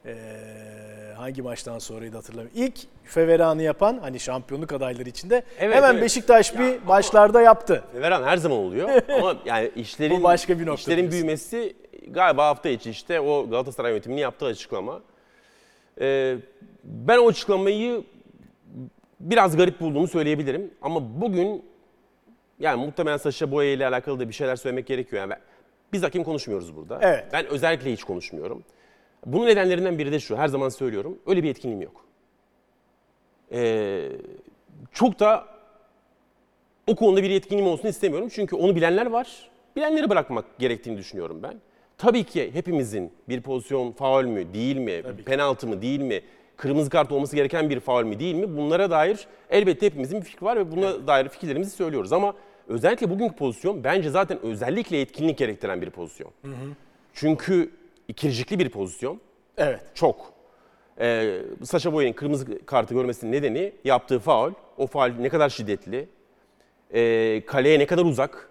[0.06, 0.14] Ee,
[1.16, 2.60] hangi maçtan sonraydı hatırlamıyorum.
[2.62, 6.02] İlk feveranı yapan hani şampiyonluk adayları içinde Evet, hemen evet.
[6.02, 7.84] Beşiktaş Ya bir ama- başlarda yaptı.
[7.94, 11.12] Veren her zaman oluyor ama yani işlerin Bu başka bir nokta işlerin diyorsun.
[11.12, 11.76] büyümesi
[12.08, 15.00] galiba hafta içi işte o Galatasaray yönetiminin yaptığı açıklama.
[16.00, 16.36] Ee,
[16.84, 18.02] ben o açıklamayı
[19.20, 21.64] biraz garip bulduğumu söyleyebilirim ama bugün
[22.58, 25.20] yani muhtemelen Saşa Boya ile alakalı da bir şeyler söylemek gerekiyor.
[25.22, 25.40] Yani ben-
[25.92, 26.98] biz hakim konuşmuyoruz burada.
[27.02, 27.26] Evet.
[27.32, 28.64] Ben özellikle hiç konuşmuyorum.
[29.26, 30.36] Bunun nedenlerinden biri de şu.
[30.36, 31.18] Her zaman söylüyorum.
[31.26, 32.04] Öyle bir etkinliğim yok.
[33.52, 34.08] Ee,
[34.92, 35.44] çok da
[36.86, 38.28] o konuda bir yetkinliğim olsun istemiyorum.
[38.32, 39.50] Çünkü onu bilenler var.
[39.76, 41.54] Bilenleri bırakmak gerektiğini düşünüyorum ben.
[41.98, 45.24] Tabii ki hepimizin bir pozisyon faul mü, değil mi, Tabii ki.
[45.24, 46.20] penaltı mı, değil mi,
[46.58, 48.56] kırmızı kart olması gereken bir faul mü, değil mi?
[48.56, 52.12] Bunlara dair elbette hepimizin bir fikri var ve buna dair fikirlerimizi söylüyoruz.
[52.12, 52.34] Ama
[52.68, 56.30] özellikle bugünkü pozisyon bence zaten özellikle yetkinlik gerektiren bir pozisyon.
[57.14, 57.70] Çünkü
[58.08, 59.20] ikircikli bir pozisyon.
[59.56, 59.80] Evet.
[59.94, 60.32] Çok.
[61.00, 64.52] Ee, Saşa Boya'nın kırmızı kartı görmesinin nedeni yaptığı faul.
[64.76, 66.08] O faul ne kadar şiddetli,
[66.94, 68.50] ee, kaleye ne kadar uzak.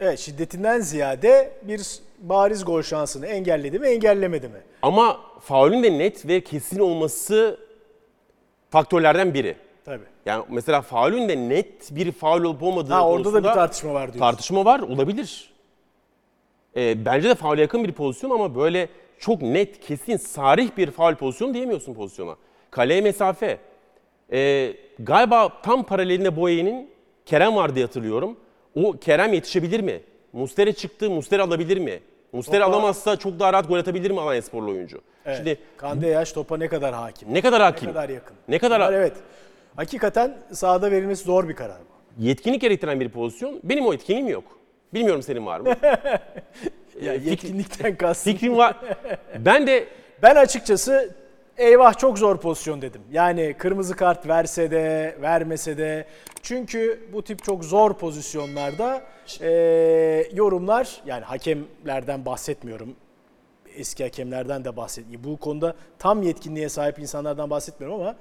[0.00, 1.80] Evet şiddetinden ziyade bir
[2.18, 4.60] bariz gol şansını engelledi mi engellemedi mi?
[4.82, 7.58] Ama faulün de net ve kesin olması
[8.70, 9.56] faktörlerden biri.
[9.84, 10.04] Tabii.
[10.26, 14.02] Yani mesela faulün de net bir faul olup olmadığı Ha orada da bir tartışma var
[14.02, 14.18] diyorsun.
[14.20, 15.52] tartışma var olabilir.
[16.76, 21.14] Ee, bence de faule yakın bir pozisyon ama böyle çok net, kesin, sarih bir faul
[21.14, 22.36] pozisyonu diyemiyorsun pozisyona.
[22.70, 23.58] Kaleye mesafe.
[24.32, 26.90] Ee, galiba tam paralelinde Boye'nin
[27.26, 28.36] Kerem vardı diye hatırlıyorum.
[28.74, 30.00] O Kerem yetişebilir mi?
[30.32, 32.00] Mustere çıktı, Mustere alabilir mi?
[32.32, 35.00] Mustere Topa- alamazsa çok daha rahat gol atabilir mi Alanya Sporlu oyuncu?
[35.26, 35.36] Evet.
[35.36, 37.34] Şimdi Kande Yaş topa ne kadar hakim?
[37.34, 37.88] ne kadar Ne hakim?
[37.88, 38.36] kadar yakın?
[38.48, 39.12] Ne kadar Bunlar evet.
[39.76, 42.24] Hakikaten sahada verilmesi zor bir karar bu.
[42.24, 43.60] yetkinlik gerektiren bir pozisyon.
[43.64, 44.44] Benim o yetkinliğim yok.
[44.94, 45.74] Bilmiyorum senin var mı?
[47.02, 48.32] Ya yetkinlikten kastım.
[48.32, 48.74] Fikrim var.
[49.38, 49.84] Ben de
[50.22, 51.14] Ben açıkçası
[51.60, 53.02] eyvah çok zor pozisyon dedim.
[53.12, 56.06] Yani kırmızı kart verse de vermese de.
[56.42, 59.02] Çünkü bu tip çok zor pozisyonlarda
[59.40, 59.50] e,
[60.32, 62.96] yorumlar yani hakemlerden bahsetmiyorum.
[63.76, 65.30] Eski hakemlerden de bahsetmiyorum.
[65.30, 68.16] Bu konuda tam yetkinliğe sahip insanlardan bahsetmiyorum ama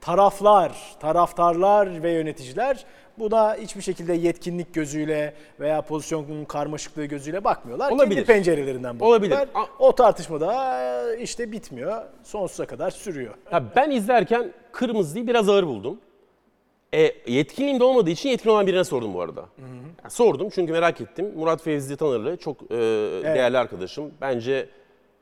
[0.00, 2.84] taraflar, taraftarlar ve yöneticiler
[3.18, 7.90] buna hiçbir şekilde yetkinlik gözüyle veya pozisyonun karmaşıklığı gözüyle bakmıyorlar.
[7.90, 8.14] Olabilir.
[8.14, 9.38] Kendi pencerelerinden bakıyorlar.
[9.38, 9.48] Olabilir.
[9.78, 12.02] O tartışma da işte bitmiyor.
[12.22, 13.34] Sonsuza kadar sürüyor.
[13.52, 15.98] ya ben izlerken kırmızıyı biraz ağır buldum.
[16.94, 19.44] E, yetkinliğim de olmadığı için yetkin olan birine sordum bu arada.
[20.04, 21.32] Ya sordum çünkü merak ettim.
[21.36, 22.76] Murat Fevzi Tanırlı çok e,
[23.24, 24.10] değerli arkadaşım.
[24.20, 24.68] Bence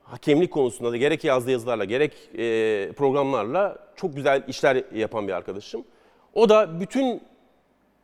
[0.03, 5.83] hakemlik konusunda da gerek yazdığı yazılarla gerek e, programlarla çok güzel işler yapan bir arkadaşım.
[6.33, 7.21] O da bütün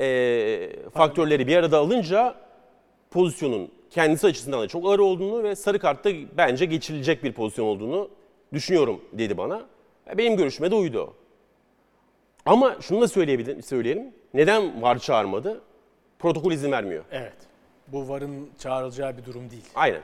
[0.01, 2.35] e, faktörleri bir arada alınca
[3.11, 8.09] pozisyonun kendisi açısından da çok ağır olduğunu ve sarı kartta bence geçirilecek bir pozisyon olduğunu
[8.53, 9.61] düşünüyorum dedi bana.
[10.17, 11.13] Benim görüşüme de uydu.
[12.45, 14.13] Ama şunu da söyleyebilirim, söyleyelim.
[14.33, 15.61] Neden VAR çağırmadı?
[16.19, 17.03] Protokol izin vermiyor.
[17.11, 17.35] Evet.
[17.87, 19.65] Bu VAR'ın çağrılacağı bir durum değil.
[19.75, 20.01] Aynen.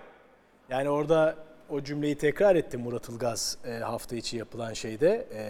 [0.70, 1.36] Yani orada
[1.70, 5.44] o cümleyi tekrar etti Murat Ilgaz e, hafta içi yapılan şeyde e,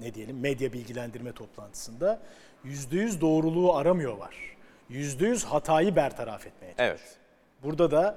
[0.00, 2.20] ne diyelim medya bilgilendirme toplantısında
[2.64, 4.34] %100 doğruluğu aramıyor var.
[4.90, 6.88] %100 hatayı bertaraf etmeye çalışıyor.
[6.88, 7.16] Evet.
[7.62, 8.16] Burada da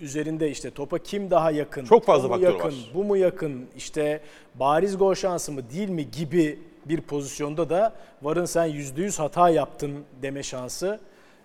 [0.00, 2.74] üzerinde işte topa kim daha yakın, Çok fazla faktör yakın, var.
[2.94, 4.20] bu mu yakın, işte
[4.54, 7.92] bariz gol şansı mı değil mi gibi bir pozisyonda da
[8.22, 11.00] varın sen %100 hata yaptın deme şansı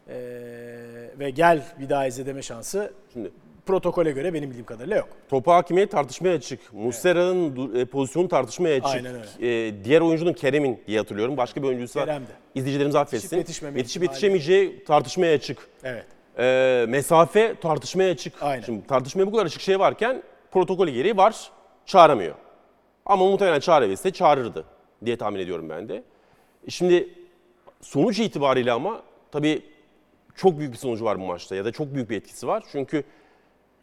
[0.10, 0.16] eee,
[1.20, 3.32] ve gel bir daha izle deme şansı Şimdi
[3.66, 5.08] protokole göre benim bildiğim kadarıyla yok.
[5.30, 6.74] topa hakimiyet tartışmaya açık.
[6.74, 8.86] Muslera'nın e, pozisyonu tartışmaya açık.
[9.06, 11.38] Aynen E, diğer oyuncunun Kerem'in diye hatırlıyorum.
[11.38, 12.28] Başka bir oyuncuysa Kerem'di.
[12.56, 13.38] izleyicilerimiz affetsin.
[13.38, 14.04] Yetişip ihtimali.
[14.04, 15.68] yetişemeyeceği tartışmaya açık.
[15.84, 16.06] Evet.
[16.40, 18.44] E, mesafe tartışmaya açık.
[18.44, 18.64] Aynen.
[18.64, 21.52] Şimdi tartışmaya bu kadar açık şey varken protokolü gereği var
[21.86, 22.36] çağıramıyor.
[23.06, 24.66] Ama muhtemelen çağırabilse çağırırdı
[25.06, 26.04] diye tahmin ediyorum ben de.
[26.70, 27.10] Şimdi
[27.82, 29.02] sonuç itibariyle ama
[29.32, 29.62] tabii
[30.36, 32.64] çok büyük bir sonucu var bu maçta ya da çok büyük bir etkisi var.
[32.72, 33.04] Çünkü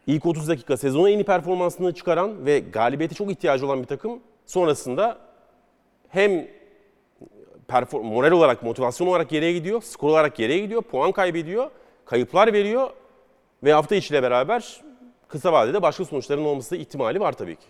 [0.07, 4.19] İlk 30 dakika sezonun en iyi performansını çıkaran ve galibiyete çok ihtiyacı olan bir takım
[4.45, 5.17] sonrasında
[6.09, 6.47] hem
[7.67, 11.69] perform moral olarak, motivasyon olarak geriye gidiyor, skor olarak geriye gidiyor, puan kaybediyor,
[12.05, 12.89] kayıplar veriyor
[13.63, 14.81] ve hafta içiyle beraber
[15.27, 17.65] kısa vadede başka sonuçların olması ihtimali var tabii ki.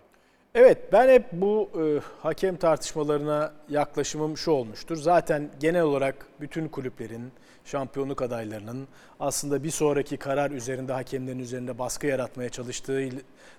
[0.56, 1.84] Evet ben hep bu e,
[2.22, 4.96] hakem tartışmalarına yaklaşımım şu olmuştur.
[4.96, 7.32] Zaten genel olarak bütün kulüplerin,
[7.66, 8.88] şampiyonluk adaylarının
[9.20, 13.10] aslında bir sonraki karar üzerinde hakemlerin üzerinde baskı yaratmaya çalıştığı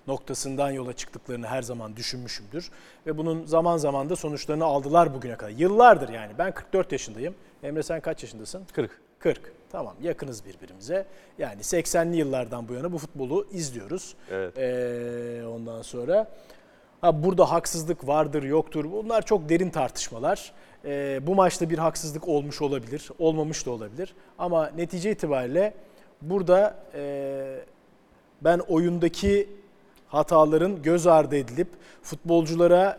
[0.07, 2.71] noktasından yola çıktıklarını her zaman düşünmüşümdür.
[3.05, 5.51] Ve bunun zaman zaman da sonuçlarını aldılar bugüne kadar.
[5.51, 7.35] Yıllardır yani ben 44 yaşındayım.
[7.63, 8.63] Emre sen kaç yaşındasın?
[8.73, 9.01] 40.
[9.19, 9.53] 40.
[9.71, 11.05] Tamam yakınız birbirimize.
[11.37, 14.15] Yani 80'li yıllardan bu yana bu futbolu izliyoruz.
[14.31, 14.57] Evet.
[14.57, 16.31] Ee, ondan sonra
[17.01, 20.53] ha, burada haksızlık vardır yoktur bunlar çok derin tartışmalar.
[20.85, 24.15] Ee, bu maçta bir haksızlık olmuş olabilir, olmamış da olabilir.
[24.39, 25.73] Ama netice itibariyle
[26.21, 27.59] burada e,
[28.41, 29.49] ben oyundaki
[30.07, 31.67] hataların göz ardı edilip
[32.01, 32.97] futbolculara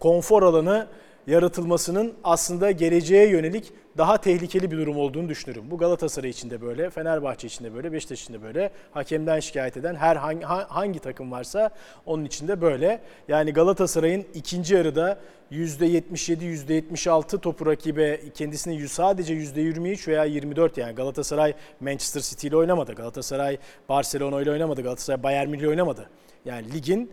[0.00, 0.86] konfor alanı
[1.26, 5.70] yaratılmasının aslında geleceğe yönelik daha tehlikeli bir durum olduğunu düşünüyorum.
[5.70, 8.70] Bu Galatasaray için de böyle, Fenerbahçe için de böyle, Beşiktaş için de böyle.
[8.90, 11.70] Hakemden şikayet eden her hangi, hangi takım varsa
[12.06, 13.00] onun için de böyle.
[13.28, 15.18] Yani Galatasaray'ın ikinci yarıda
[15.52, 22.92] %77, %76 topu rakibe kendisini sadece %23 veya 24 yani Galatasaray Manchester City ile oynamadı.
[22.92, 24.82] Galatasaray Barcelona ile oynamadı.
[24.82, 26.10] Galatasaray Bayern Münih ile oynamadı.
[26.44, 27.10] Yani ligin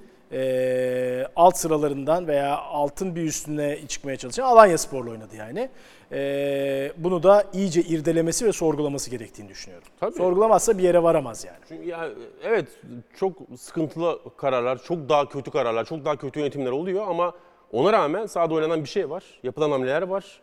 [1.35, 5.69] alt sıralarından veya altın bir üstüne çıkmaya çalışan Alanya Spor'la oynadı yani.
[6.13, 9.87] E, bunu da iyice irdelemesi ve sorgulaması gerektiğini düşünüyorum.
[9.99, 10.15] Tabii.
[10.15, 11.57] Sorgulamazsa bir yere varamaz yani.
[11.67, 12.09] Çünkü ya
[12.43, 12.67] evet
[13.17, 17.33] çok sıkıntılı kararlar, çok daha kötü kararlar, çok daha kötü yönetimler oluyor ama
[17.71, 19.23] ona rağmen sahada oynanan bir şey var.
[19.43, 20.41] Yapılan hamleler var.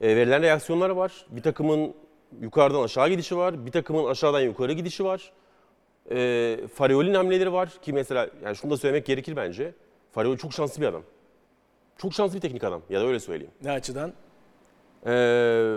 [0.00, 1.26] E, verilen reaksiyonlar var.
[1.30, 1.94] Bir takımın
[2.40, 3.66] yukarıdan aşağı gidişi var.
[3.66, 5.32] Bir takımın aşağıdan yukarı gidişi var.
[6.10, 9.74] E, Farioli'nin hamleleri var ki mesela yani şunu da söylemek gerekir bence.
[10.12, 11.02] Farioli çok şanslı bir adam.
[11.96, 13.52] Çok şanslı bir teknik adam ya da öyle söyleyeyim.
[13.62, 14.12] Ne açıdan?
[15.06, 15.76] Ee,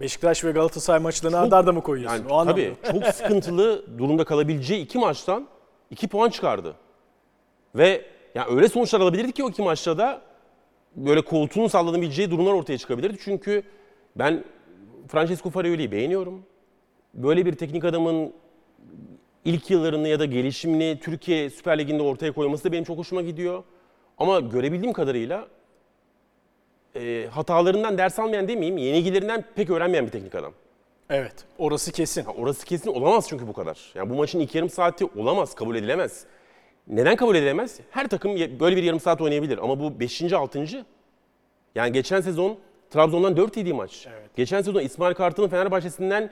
[0.00, 2.16] Beşiktaş ve Galatasaray maçlarını arda arda mı koyuyorsun?
[2.16, 5.48] yani o tabii çok sıkıntılı durumda kalabileceği iki maçtan
[5.90, 6.74] iki puan çıkardı.
[7.74, 8.04] Ve
[8.34, 10.20] yani öyle sonuçlar alabilirdi ki o iki maçta da
[10.96, 13.16] böyle koltuğunu sallanabileceği durumlar ortaya çıkabilirdi.
[13.20, 13.62] Çünkü
[14.16, 14.44] ben
[15.08, 16.42] Francesco Farioli'yi beğeniyorum.
[17.14, 18.32] Böyle bir teknik adamın
[19.44, 23.62] ilk yıllarını ya da gelişimini Türkiye Süper Ligi'nde ortaya koyması da benim çok hoşuma gidiyor.
[24.18, 25.48] Ama görebildiğim kadarıyla
[26.96, 30.52] e, hatalarından ders almayan demeyeyim, yenilgilerinden pek öğrenmeyen bir teknik adam.
[31.10, 32.24] Evet, orası kesin.
[32.24, 33.78] Ya orası kesin olamaz çünkü bu kadar.
[33.94, 36.24] Yani bu maçın ilk yarım saati olamaz, kabul edilemez.
[36.88, 37.80] Neden kabul edilemez?
[37.90, 40.32] Her takım böyle bir yarım saat oynayabilir ama bu 5.
[40.32, 40.66] 6.
[41.74, 42.58] Yani geçen sezon
[42.90, 44.06] Trabzon'dan 4 yediği maç.
[44.10, 44.36] Evet.
[44.36, 46.30] Geçen sezon İsmail Kartal'ın Fenerbahçe'sinden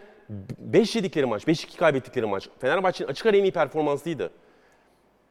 [0.58, 2.48] 5 yedikleri maç, 5-2 kaybettikleri maç.
[2.58, 4.30] Fenerbahçe'nin açık ara en iyi performansıydı.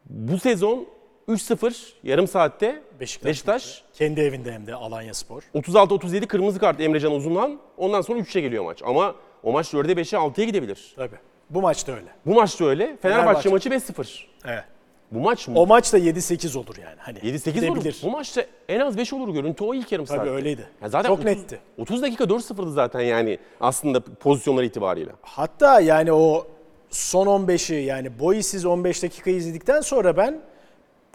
[0.05, 0.87] Bu sezon
[1.29, 3.29] 3-0 yarım saatte Beşiktaş.
[3.29, 5.41] Beşiktaş Kendi evinde hem de Alanya Spor.
[5.55, 7.59] 36-37 kırmızı kart Emrecan Uzunhan.
[7.77, 8.81] Ondan sonra 3'e geliyor maç.
[8.85, 10.93] Ama o maç 4'e 5'e 6'ya gidebilir.
[10.95, 11.15] Tabii.
[11.49, 12.07] Bu maç da öyle.
[12.25, 12.97] Bu maç da öyle.
[13.01, 13.49] Fenerbahçe, Fenerbahçe.
[13.49, 14.23] maçı 5-0.
[14.45, 14.63] Evet.
[15.11, 16.95] Bu maç O maç da 7-8 olur yani.
[16.97, 17.53] Hani 7-8 olur.
[17.77, 17.99] gidebilir.
[18.03, 20.31] Bu maçta en az 5 olur görüntü o ilk yarım Tabii saatte.
[20.31, 20.67] öyleydi.
[20.81, 21.59] Ya zaten Çok 30, netti.
[21.77, 25.11] 30 dakika 4-0'dı zaten yani aslında pozisyonlar itibariyle.
[25.21, 26.47] Hatta yani o
[26.89, 30.41] son 15'i yani boysiz 15 dakika izledikten sonra ben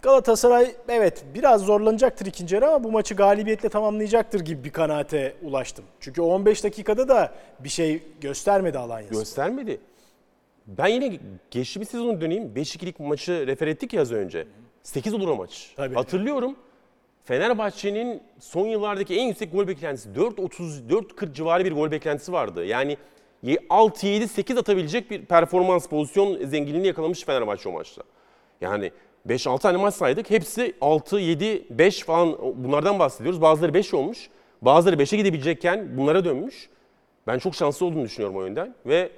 [0.01, 5.85] Galatasaray evet biraz zorlanacaktır ikinci yarı ama bu maçı galibiyetle tamamlayacaktır gibi bir kanaate ulaştım.
[5.99, 9.09] Çünkü o 15 dakikada da bir şey göstermedi Alanya.
[9.09, 9.79] Göstermedi.
[10.67, 11.19] Ben yine
[11.51, 12.43] geçtiğimiz sezonu döneyim.
[12.55, 14.47] 5-2'lik maçı refer ettik ya az önce.
[14.83, 15.73] 8 olur o maç.
[15.75, 15.95] Tabii.
[15.95, 16.55] Hatırlıyorum.
[17.23, 22.65] Fenerbahçe'nin son yıllardaki en yüksek gol beklentisi 4.30 4.40 civarı bir gol beklentisi vardı.
[22.65, 22.97] Yani
[23.69, 28.03] 6 7 8 atabilecek bir performans pozisyon zenginliğini yakalamış Fenerbahçe o maçta.
[28.61, 28.91] Yani
[29.27, 30.29] 5-6 tane maç saydık.
[30.29, 33.41] Hepsi 6 7 5 falan bunlardan bahsediyoruz.
[33.41, 34.29] Bazıları 5 olmuş.
[34.61, 36.69] Bazıları 5'e gidebilecekken bunlara dönmüş.
[37.27, 39.09] Ben çok şanslı olduğunu düşünüyorum o yönden ve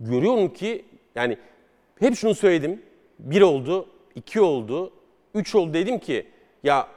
[0.00, 1.38] görüyorum ki yani
[2.00, 2.82] hep şunu söyledim.
[3.18, 4.92] Bir oldu, iki oldu,
[5.34, 6.26] üç oldu dedim ki
[6.64, 6.88] ya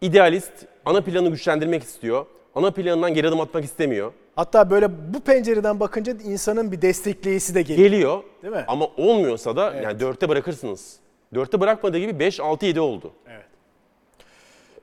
[0.00, 0.52] idealist
[0.84, 2.26] ana planı güçlendirmek istiyor.
[2.54, 4.12] Ana planından geri adım atmak istemiyor.
[4.36, 7.88] Hatta böyle bu pencereden bakınca insanın bir destekleyisi de geliyor.
[7.90, 8.64] Geliyor Değil mi?
[8.68, 10.96] ama olmuyorsa da yani dörtte bırakırsınız.
[11.34, 13.12] Dörtte bırakmadığı gibi 5, 6, 7 oldu.
[13.28, 13.44] Evet.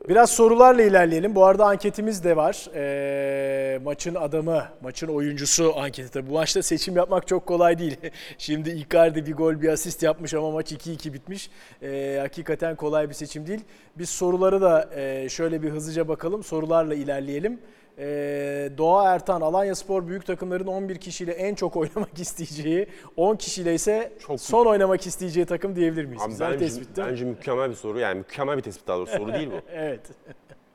[0.10, 1.36] Biraz sorularla ilerleyelim.
[1.36, 2.68] Bu arada anketimiz de var.
[2.76, 6.12] Ee, maçın adamı, maçın oyuncusu anketi.
[6.12, 7.98] Tabii bu maçta seçim yapmak çok kolay değil.
[8.38, 11.50] Şimdi Icardi bir gol bir asist yapmış ama maç 2-2 bitmiş.
[11.82, 13.62] Ee, hakikaten kolay bir seçim değil.
[13.96, 16.44] Biz soruları da e, şöyle bir hızlıca bakalım.
[16.44, 17.60] Sorularla ilerleyelim.
[17.98, 22.88] Ee, Doğa Ertan, Alanya Spor büyük takımların 11 kişiyle en çok oynamak isteyeceği,
[23.18, 26.22] 10 kişiyle ise Çok- son oynamak isteyeceği takım diyebilir miyiz?
[26.22, 28.00] Abi Güzel bence, tespit değil bence mükemmel bir soru.
[28.00, 29.62] Yani mükemmel bir tespit daha doğrusu soru değil bu.
[29.74, 30.02] Evet.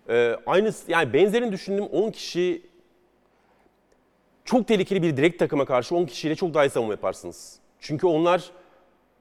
[0.08, 2.62] Ee, aynı yani benzerini düşündüğüm 10 kişi
[4.44, 7.58] çok tehlikeli bir direkt takıma karşı 10 kişiyle çok daha iyi savunma yaparsınız.
[7.80, 8.50] Çünkü onlar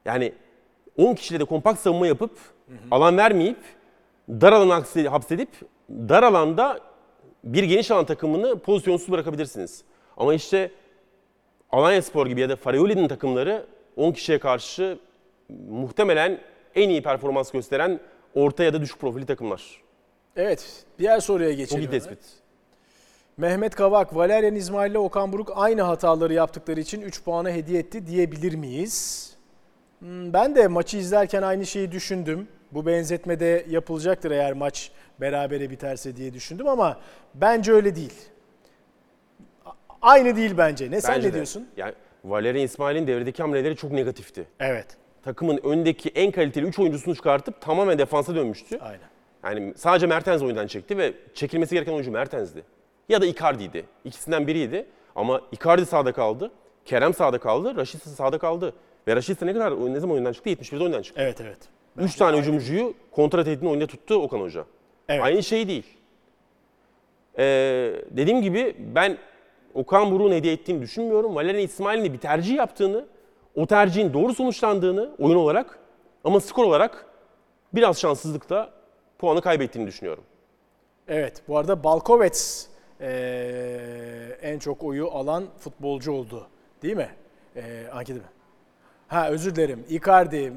[0.04, 0.32] yani
[0.96, 2.30] 10 kişiyle de kompakt savunma yapıp
[2.90, 3.58] alan vermeyip
[4.30, 5.48] dar alanı hapse- hapsedip
[5.90, 6.80] dar alanda
[7.52, 9.82] bir geniş alan takımını pozisyonsuz bırakabilirsiniz.
[10.16, 10.70] Ama işte
[11.70, 14.98] Alanya Spor gibi ya da Farioli'nin takımları 10 kişiye karşı
[15.70, 16.40] muhtemelen
[16.74, 18.00] en iyi performans gösteren
[18.34, 19.82] orta ya da düşük profili takımlar.
[20.36, 21.82] Evet, diğer soruya Çok geçelim.
[21.82, 21.98] iyi hemen.
[21.98, 22.18] tespit.
[23.36, 28.06] Mehmet Kavak, Valerian İsmail ile Okan Buruk aynı hataları yaptıkları için 3 puanı hediye etti
[28.06, 29.28] diyebilir miyiz?
[29.98, 32.48] Hmm, Ben de maçı izlerken aynı şeyi düşündüm.
[32.72, 34.90] Bu benzetme de yapılacaktır eğer maç
[35.20, 37.00] berabere biterse diye düşündüm ama
[37.34, 38.14] bence öyle değil.
[40.02, 40.90] Aynı değil bence.
[40.90, 41.34] Ne sen Bence ne de.
[41.34, 41.68] diyorsun?
[41.76, 41.92] Yani
[42.24, 44.46] Valerian İsmail'in devredeki hamleleri çok negatifti.
[44.60, 44.86] Evet.
[45.22, 48.78] Takımın öndeki en kaliteli 3 oyuncusunu çıkartıp tamamen defansa dönmüştü.
[48.80, 49.08] Aynen.
[49.44, 52.62] Yani sadece Mertens oyundan çekti ve çekilmesi gereken oyuncu Mertens'di.
[53.08, 53.84] Ya da Icardi'ydi.
[54.04, 54.86] İkisinden biriydi.
[55.14, 56.50] Ama Icardi sağda kaldı.
[56.84, 57.76] Kerem sağda kaldı.
[57.76, 58.72] Raşit sağda kaldı.
[59.08, 60.50] Ve Raşit ne kadar ne zaman oyundan çıktı?
[60.50, 61.20] 71'de oyundan çıktı.
[61.24, 61.58] Evet evet.
[61.98, 64.64] 3 tane hücumcuyu kontra tehdidini oyunda tuttu Okan Hoca.
[65.08, 65.22] Evet.
[65.22, 65.86] Aynı şey değil.
[67.38, 67.44] Ee,
[68.10, 69.18] dediğim gibi ben
[69.74, 71.34] Okan Buruk'un hediye ettiğini düşünmüyorum.
[71.34, 73.04] Valerian İsmail'in bir tercih yaptığını,
[73.56, 75.78] o tercihin doğru sonuçlandığını oyun olarak
[76.24, 77.06] ama skor olarak
[77.74, 78.70] biraz şanssızlıkla
[79.18, 80.24] puanı kaybettiğini düşünüyorum.
[81.08, 81.42] Evet.
[81.48, 82.66] Bu arada Balkovets
[83.00, 86.46] eee, en çok oyu alan futbolcu oldu.
[86.82, 87.08] Değil mi?
[87.56, 88.26] Eee anketi mi?
[89.08, 89.84] Ha özür dilerim.
[89.88, 90.52] Icardi,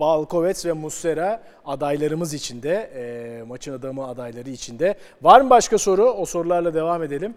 [0.00, 2.90] Balkovets ve Muslera adaylarımız içinde.
[2.96, 4.94] eee, maçın adamı adayları içinde.
[5.22, 6.04] Var mı başka soru?
[6.10, 7.34] O sorularla devam edelim.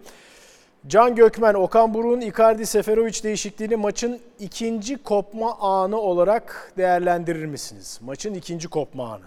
[0.86, 8.00] Can Gökmen, Okan Buruk'un Icardi Seferovic değişikliğini maçın ikinci kopma anı olarak değerlendirir misiniz?
[8.02, 9.24] Maçın ikinci kopma anı.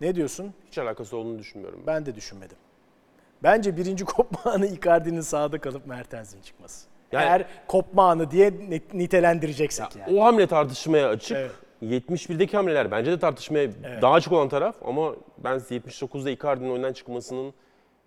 [0.00, 0.54] Ne diyorsun?
[0.66, 1.82] Hiç alakası olduğunu düşünmüyorum.
[1.86, 2.56] Ben de düşünmedim.
[3.42, 6.86] Bence birinci kopma anı Icardi'nin sahada kalıp Mertens'in çıkması.
[7.12, 10.18] Yani- Eğer kopma anı diye ni- nitelendireceksek yani.
[10.20, 11.36] O hamle tartışmaya açık.
[11.36, 11.50] Evet.
[11.82, 13.68] 71'deki hamleler bence de tartışmaya
[14.02, 17.54] daha açık olan taraf ama ben 79'da Icardi'nin oyundan çıkmasının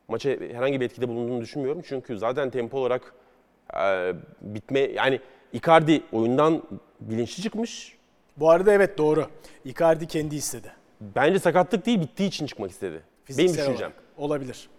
[0.07, 1.82] maça herhangi bir etkide bulunduğunu düşünmüyorum.
[1.86, 3.13] Çünkü zaten tempo olarak
[3.80, 5.19] e, bitme yani
[5.53, 6.63] Icardi oyundan
[6.99, 7.97] bilinçli çıkmış.
[8.38, 9.28] Bu arada evet doğru.
[9.65, 10.71] Icardi kendi istedi.
[11.01, 12.93] Bence sakatlık değil bittiği için çıkmak istedi.
[12.93, 13.88] Benim Fiziksel düşüncem.
[13.88, 14.03] olarak.
[14.17, 14.69] Olabilir.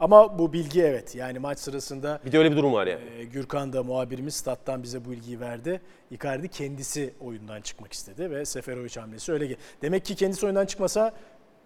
[0.00, 1.14] Ama bu bilgi evet.
[1.14, 3.00] Yani maç sırasında Bir de öyle bir durum var yani.
[3.18, 5.80] e, Gürkan da muhabirimiz stat'tan bize bu bilgiyi verdi.
[6.10, 9.46] Icardi kendisi oyundan çıkmak istedi ve Seferovic hamlesi öyle.
[9.46, 11.12] ge- Demek ki kendisi oyundan çıkmasa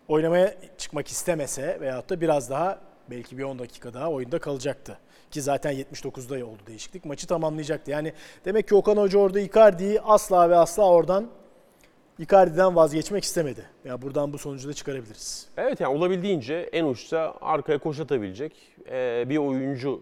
[0.09, 2.79] oynamaya çıkmak istemese veyahut da biraz daha
[3.11, 4.99] belki bir 10 dakika daha oyunda kalacaktı.
[5.31, 7.05] Ki zaten 79'da oldu değişiklik.
[7.05, 7.91] Maçı tamamlayacaktı.
[7.91, 8.13] Yani
[8.45, 11.27] demek ki Okan Hoca orada Icardi'yi asla ve asla oradan
[12.21, 13.65] Icardi'den vazgeçmek istemedi.
[13.85, 15.49] Ya buradan bu sonucu da çıkarabiliriz.
[15.57, 18.53] Evet yani olabildiğince en uçta arkaya koş atabilecek
[18.91, 20.01] e, bir oyuncu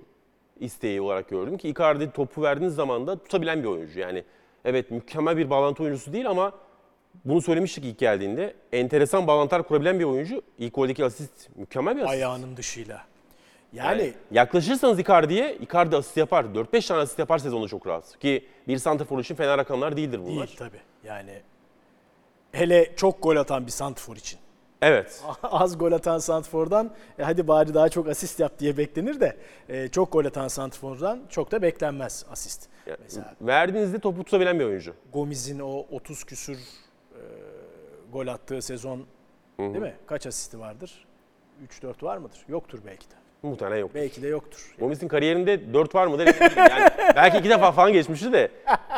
[0.60, 4.00] isteği olarak gördüm ki Icardi topu verdiğiniz zaman da tutabilen bir oyuncu.
[4.00, 4.24] Yani
[4.64, 6.52] evet mükemmel bir bağlantı oyuncusu değil ama
[7.24, 8.54] bunu söylemiştik ilk geldiğinde.
[8.72, 10.42] Enteresan bağlantılar kurabilen bir oyuncu.
[10.58, 12.12] İlk goldeki asist mükemmel bir asist.
[12.12, 13.02] Ayağının dışıyla.
[13.72, 16.44] Yani, Yani yaklaşırsanız Icardi'ye, Icardi asist yapar.
[16.44, 18.18] 4-5 tane asist yapar sezonda çok rahat.
[18.18, 20.46] Ki bir santrafor için fena rakamlar değildir bunlar.
[20.46, 20.80] değil tabii.
[21.04, 21.30] Yani
[22.52, 24.38] hele çok gol atan bir santfor için.
[24.82, 25.22] Evet.
[25.42, 29.36] Az gol atan santfordan e, hadi bari daha çok asist yap diye beklenir de
[29.68, 32.68] e, çok gol atan santfordan çok da beklenmez asist.
[32.86, 34.94] Yani Mesela verdiğinizde topu tutabilen bir oyuncu.
[35.12, 36.58] Gomez'in o 30 küsür
[37.12, 37.20] e,
[38.12, 39.06] gol attığı sezon
[39.58, 39.94] değil mi?
[40.06, 41.06] Kaç asisti vardır?
[41.82, 42.38] 3-4 var mıdır?
[42.48, 43.14] Yoktur belki de.
[43.42, 43.90] Muhtemelen yok.
[43.94, 44.74] Belki de yoktur.
[44.78, 46.26] Gomis'in kariyerinde 4 var mıdır?
[46.56, 48.50] Yani belki iki defa falan geçmişti de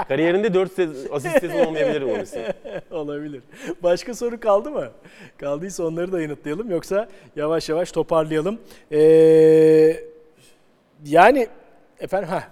[0.08, 0.72] kariyerinde 4
[1.12, 2.42] asist sezon olmayabilir Gomis'in.
[2.90, 3.42] Olabilir.
[3.82, 4.88] Başka soru kaldı mı?
[5.38, 8.58] Kaldıysa onları da yanıtlayalım yoksa yavaş yavaş toparlayalım.
[8.92, 9.96] Ee,
[11.04, 11.48] yani
[12.00, 12.44] efendim ha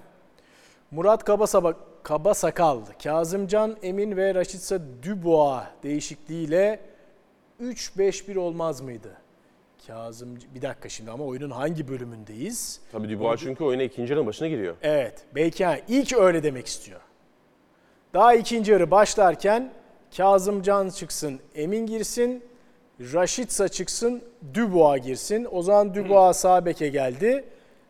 [0.90, 6.80] Murat Kabasaba, Kabasakal, Kazımcan Emin ve Raşitsa Dubois değişikliğiyle
[7.62, 9.12] 3-5-1 olmaz mıydı?
[9.86, 12.80] Kazım bir dakika şimdi ama oyunun hangi bölümündeyiz?
[12.92, 14.76] Tabii Dubois çünkü oyuna ikinci yarının başına giriyor.
[14.82, 15.24] Evet.
[15.34, 17.01] Belki ha, ilk öyle demek istiyor.
[18.14, 19.72] Daha ikinci yarı başlarken
[20.16, 22.44] Kazımcan çıksın, Emin girsin,
[23.00, 24.22] Raşitsa çıksın,
[24.54, 25.46] Dubois girsin.
[25.50, 27.44] O zaman Dubois sağ beke geldi.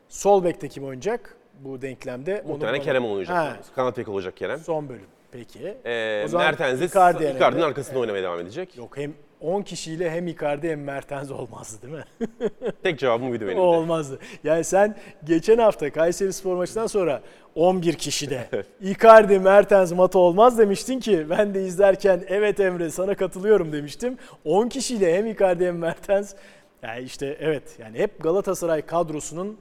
[0.08, 2.44] Sol bekte kim oynayacak bu denklemde?
[2.48, 3.36] Muhtemelen Kerem oynayacak.
[3.36, 4.58] Ha, Kanat bek olacak Kerem.
[4.58, 5.06] son bölüm.
[5.32, 5.76] Peki.
[5.84, 8.76] Ee, O zaman Mertens Icardi'nin arkasında oynamaya devam edecek.
[8.76, 12.28] Yok hem 10 kişiyle hem Icardi hem Mertens olmazdı değil mi?
[12.82, 13.76] Tek cevabım buydu benim o de.
[13.76, 14.18] olmazdı.
[14.44, 17.22] Yani sen geçen hafta Kayseri Spor maçından sonra
[17.54, 18.48] 11 kişide
[18.80, 24.18] Icardi, Mertens, Mata olmaz demiştin ki ben de izlerken evet Emre sana katılıyorum demiştim.
[24.44, 26.34] 10 kişiyle hem Icardi hem Mertens
[26.82, 29.58] yani işte evet yani hep Galatasaray kadrosunun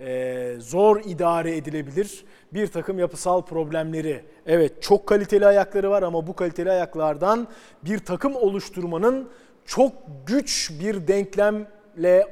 [0.00, 2.24] e, zor idare edilebilir
[2.54, 4.24] bir takım yapısal problemleri.
[4.46, 7.48] Evet çok kaliteli ayakları var ama bu kaliteli ayaklardan
[7.84, 9.28] bir takım oluşturmanın
[9.64, 9.92] çok
[10.26, 12.28] güç bir denklemle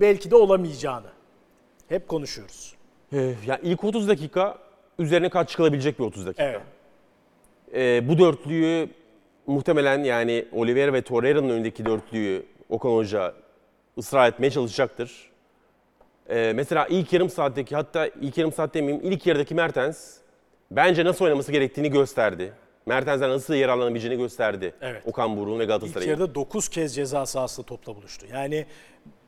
[0.00, 1.06] belki de olamayacağını
[1.88, 2.74] hep konuşuyoruz.
[3.12, 4.58] Ee, yani ilk 30 dakika
[4.98, 6.44] üzerine kaç çıkılabilecek bir 30 dakika.
[6.44, 6.60] Evet.
[7.74, 8.88] Ee, bu dörtlüyü
[9.46, 13.34] muhtemelen yani Oliveira ve Torreira'nın önündeki dörtlüyü Okan Hoca
[13.98, 15.27] ısrar etmeye çalışacaktır.
[16.28, 20.14] Ee, mesela ilk yarım saatteki hatta ilk yarım saat demeyeyim ilk yarıdaki Mertens
[20.70, 22.52] bence nasıl oynaması gerektiğini gösterdi.
[22.86, 24.74] Mertens'den nasıl yararlanabileceğini gösterdi.
[24.80, 25.02] Evet.
[25.06, 26.10] Okan Buruk'un ve İlk Galatasaray'ın.
[26.10, 28.26] yarıda 9 kez ceza sahasında topla buluştu.
[28.32, 28.66] Yani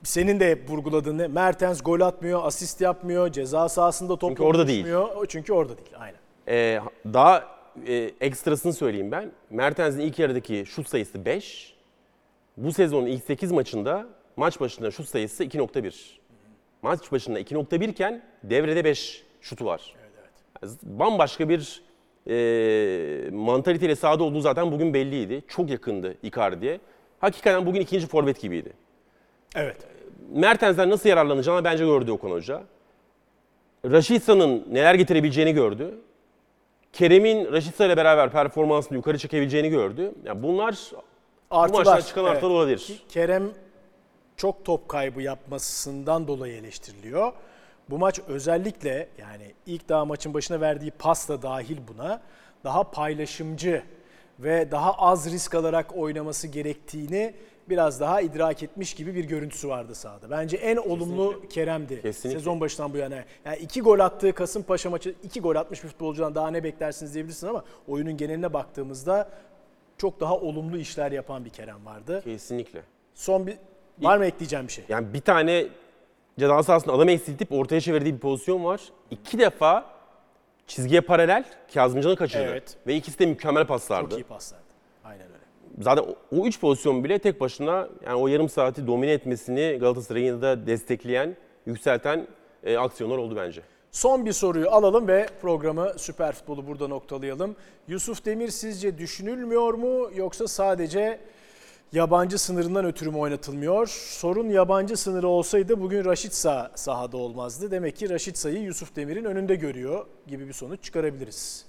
[0.02, 1.26] senin de hep vurguladığın ne?
[1.26, 4.84] Mertens gol atmıyor, asist yapmıyor, ceza sahasında topla Çünkü orada değil.
[4.84, 5.16] buluşmuyor.
[5.16, 5.90] O Çünkü orada değil.
[5.98, 6.18] Aynen.
[6.48, 6.80] Ee,
[7.12, 7.44] daha
[7.86, 9.32] e, ekstrasını söyleyeyim ben.
[9.50, 11.74] Mertens'in ilk yarıdaki şut sayısı 5.
[12.56, 16.19] Bu sezonun ilk 8 maçında maç başına şut sayısı 2.1.
[16.82, 19.94] Maç başında 2.1 iken devrede 5 şutu var.
[20.62, 21.82] Yani Bambaşka bir
[22.26, 25.42] e, mantaliteyle sahada olduğu zaten bugün belliydi.
[25.48, 26.80] Çok yakındı Icardi'ye.
[27.20, 28.72] Hakikaten bugün ikinci forvet gibiydi.
[29.54, 29.76] Evet.
[30.32, 32.62] Mertens'den nasıl yararlanacağını bence gördü Okan Hoca.
[33.84, 35.94] Raşitsa'nın neler getirebileceğini gördü.
[36.92, 40.12] Kerem'in Raşitsa ile beraber performansını yukarı çekebileceğini gördü.
[40.24, 40.78] Yani bunlar
[41.50, 42.36] bu maçtan çıkan Evet.
[42.36, 43.02] artılar olabilir.
[43.08, 43.50] Kerem
[44.40, 47.32] çok top kaybı yapmasından dolayı eleştiriliyor.
[47.90, 52.20] Bu maç özellikle yani ilk daha maçın başına verdiği pas da dahil buna
[52.64, 53.82] daha paylaşımcı
[54.38, 57.34] ve daha az risk alarak oynaması gerektiğini
[57.68, 60.30] biraz daha idrak etmiş gibi bir görüntüsü vardı sahada.
[60.30, 62.38] Bence en olumlu Kerem'di Kesinlikle.
[62.38, 63.24] sezon başından bu yana.
[63.44, 67.46] Yani iki gol attığı Kasımpaşa maçı, iki gol atmış bir futbolcudan daha ne beklersiniz diyebilirsin
[67.46, 69.28] ama oyunun geneline baktığımızda
[69.98, 72.20] çok daha olumlu işler yapan bir Kerem vardı.
[72.24, 72.82] Kesinlikle.
[73.14, 73.58] Son bir
[74.02, 74.84] var mı ekleyeceğim bir şey?
[74.88, 75.66] Yani bir tane
[76.38, 78.80] ceza sahasında adam eksiltip ortaya çevirdiği bir pozisyon var.
[79.10, 79.84] İki defa
[80.66, 81.44] çizgiye paralel
[81.74, 82.44] Kazımcan'ı kaçırdı.
[82.44, 82.76] Evet.
[82.86, 84.10] Ve ikisi de mükemmel paslardı.
[84.10, 84.64] Çok iyi paslardı.
[85.04, 85.44] Aynen öyle.
[85.80, 90.42] Zaten o, o üç pozisyon bile tek başına yani o yarım saati domine etmesini Galatasaray'ın
[90.42, 91.36] da destekleyen,
[91.66, 92.26] yükselten
[92.64, 93.62] e, aksiyonlar oldu bence.
[93.90, 97.56] Son bir soruyu alalım ve programı Süper Futbolu burada noktalayalım.
[97.88, 101.20] Yusuf Demir sizce düşünülmüyor mu yoksa sadece
[101.92, 103.86] yabancı sınırından ötürü mü oynatılmıyor?
[103.88, 107.70] Sorun yabancı sınırı olsaydı bugün Raşitsa sahada olmazdı.
[107.70, 111.66] Demek ki Raşitsa'yı Yusuf Demir'in önünde görüyor gibi bir sonuç çıkarabiliriz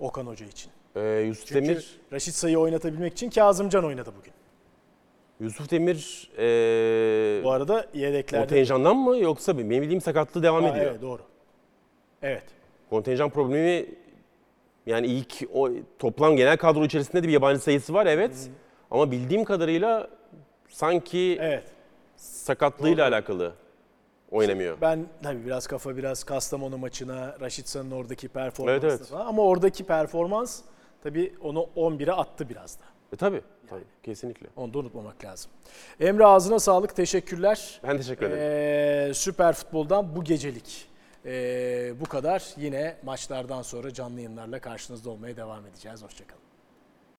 [0.00, 0.70] Okan Hoca için.
[0.96, 4.32] Ee, Yusuf Çünkü Demir, Raşitsa'yı oynatabilmek için Kazımcan oynadı bugün.
[5.40, 8.46] Yusuf Demir e, Bu arada yedeklerde...
[8.46, 10.86] kontenjandan mı yoksa benim bildiğim sakatlığı devam Aa, ediyor.
[10.90, 11.22] evet doğru.
[12.22, 12.42] Evet.
[12.90, 13.86] Kontenjan problemi
[14.86, 18.50] yani ilk o toplam genel kadro içerisinde de bir yabancı sayısı var evet.
[18.94, 20.08] Ama bildiğim kadarıyla
[20.68, 21.64] sanki Evet.
[22.16, 23.52] sakatlığıyla alakalı
[24.30, 24.80] oynamıyor.
[24.80, 29.08] Ben tabii biraz kafa biraz Kastamonu maçına, Raşitsa'nın oradaki performansı Evet, evet.
[29.08, 29.26] falan.
[29.26, 30.60] Ama oradaki performans
[31.02, 32.84] tabii onu 11'e attı biraz da.
[33.12, 34.46] E, tabii, tabii kesinlikle.
[34.56, 35.50] Onu da unutmamak lazım.
[36.00, 37.80] Emre ağzına sağlık, teşekkürler.
[37.82, 38.42] Ben teşekkür ederim.
[39.10, 40.88] Ee, Süper Futbol'dan bu gecelik
[41.26, 42.44] ee, bu kadar.
[42.56, 46.02] Yine maçlardan sonra canlı yayınlarla karşınızda olmaya devam edeceğiz.
[46.02, 46.43] Hoşçakalın.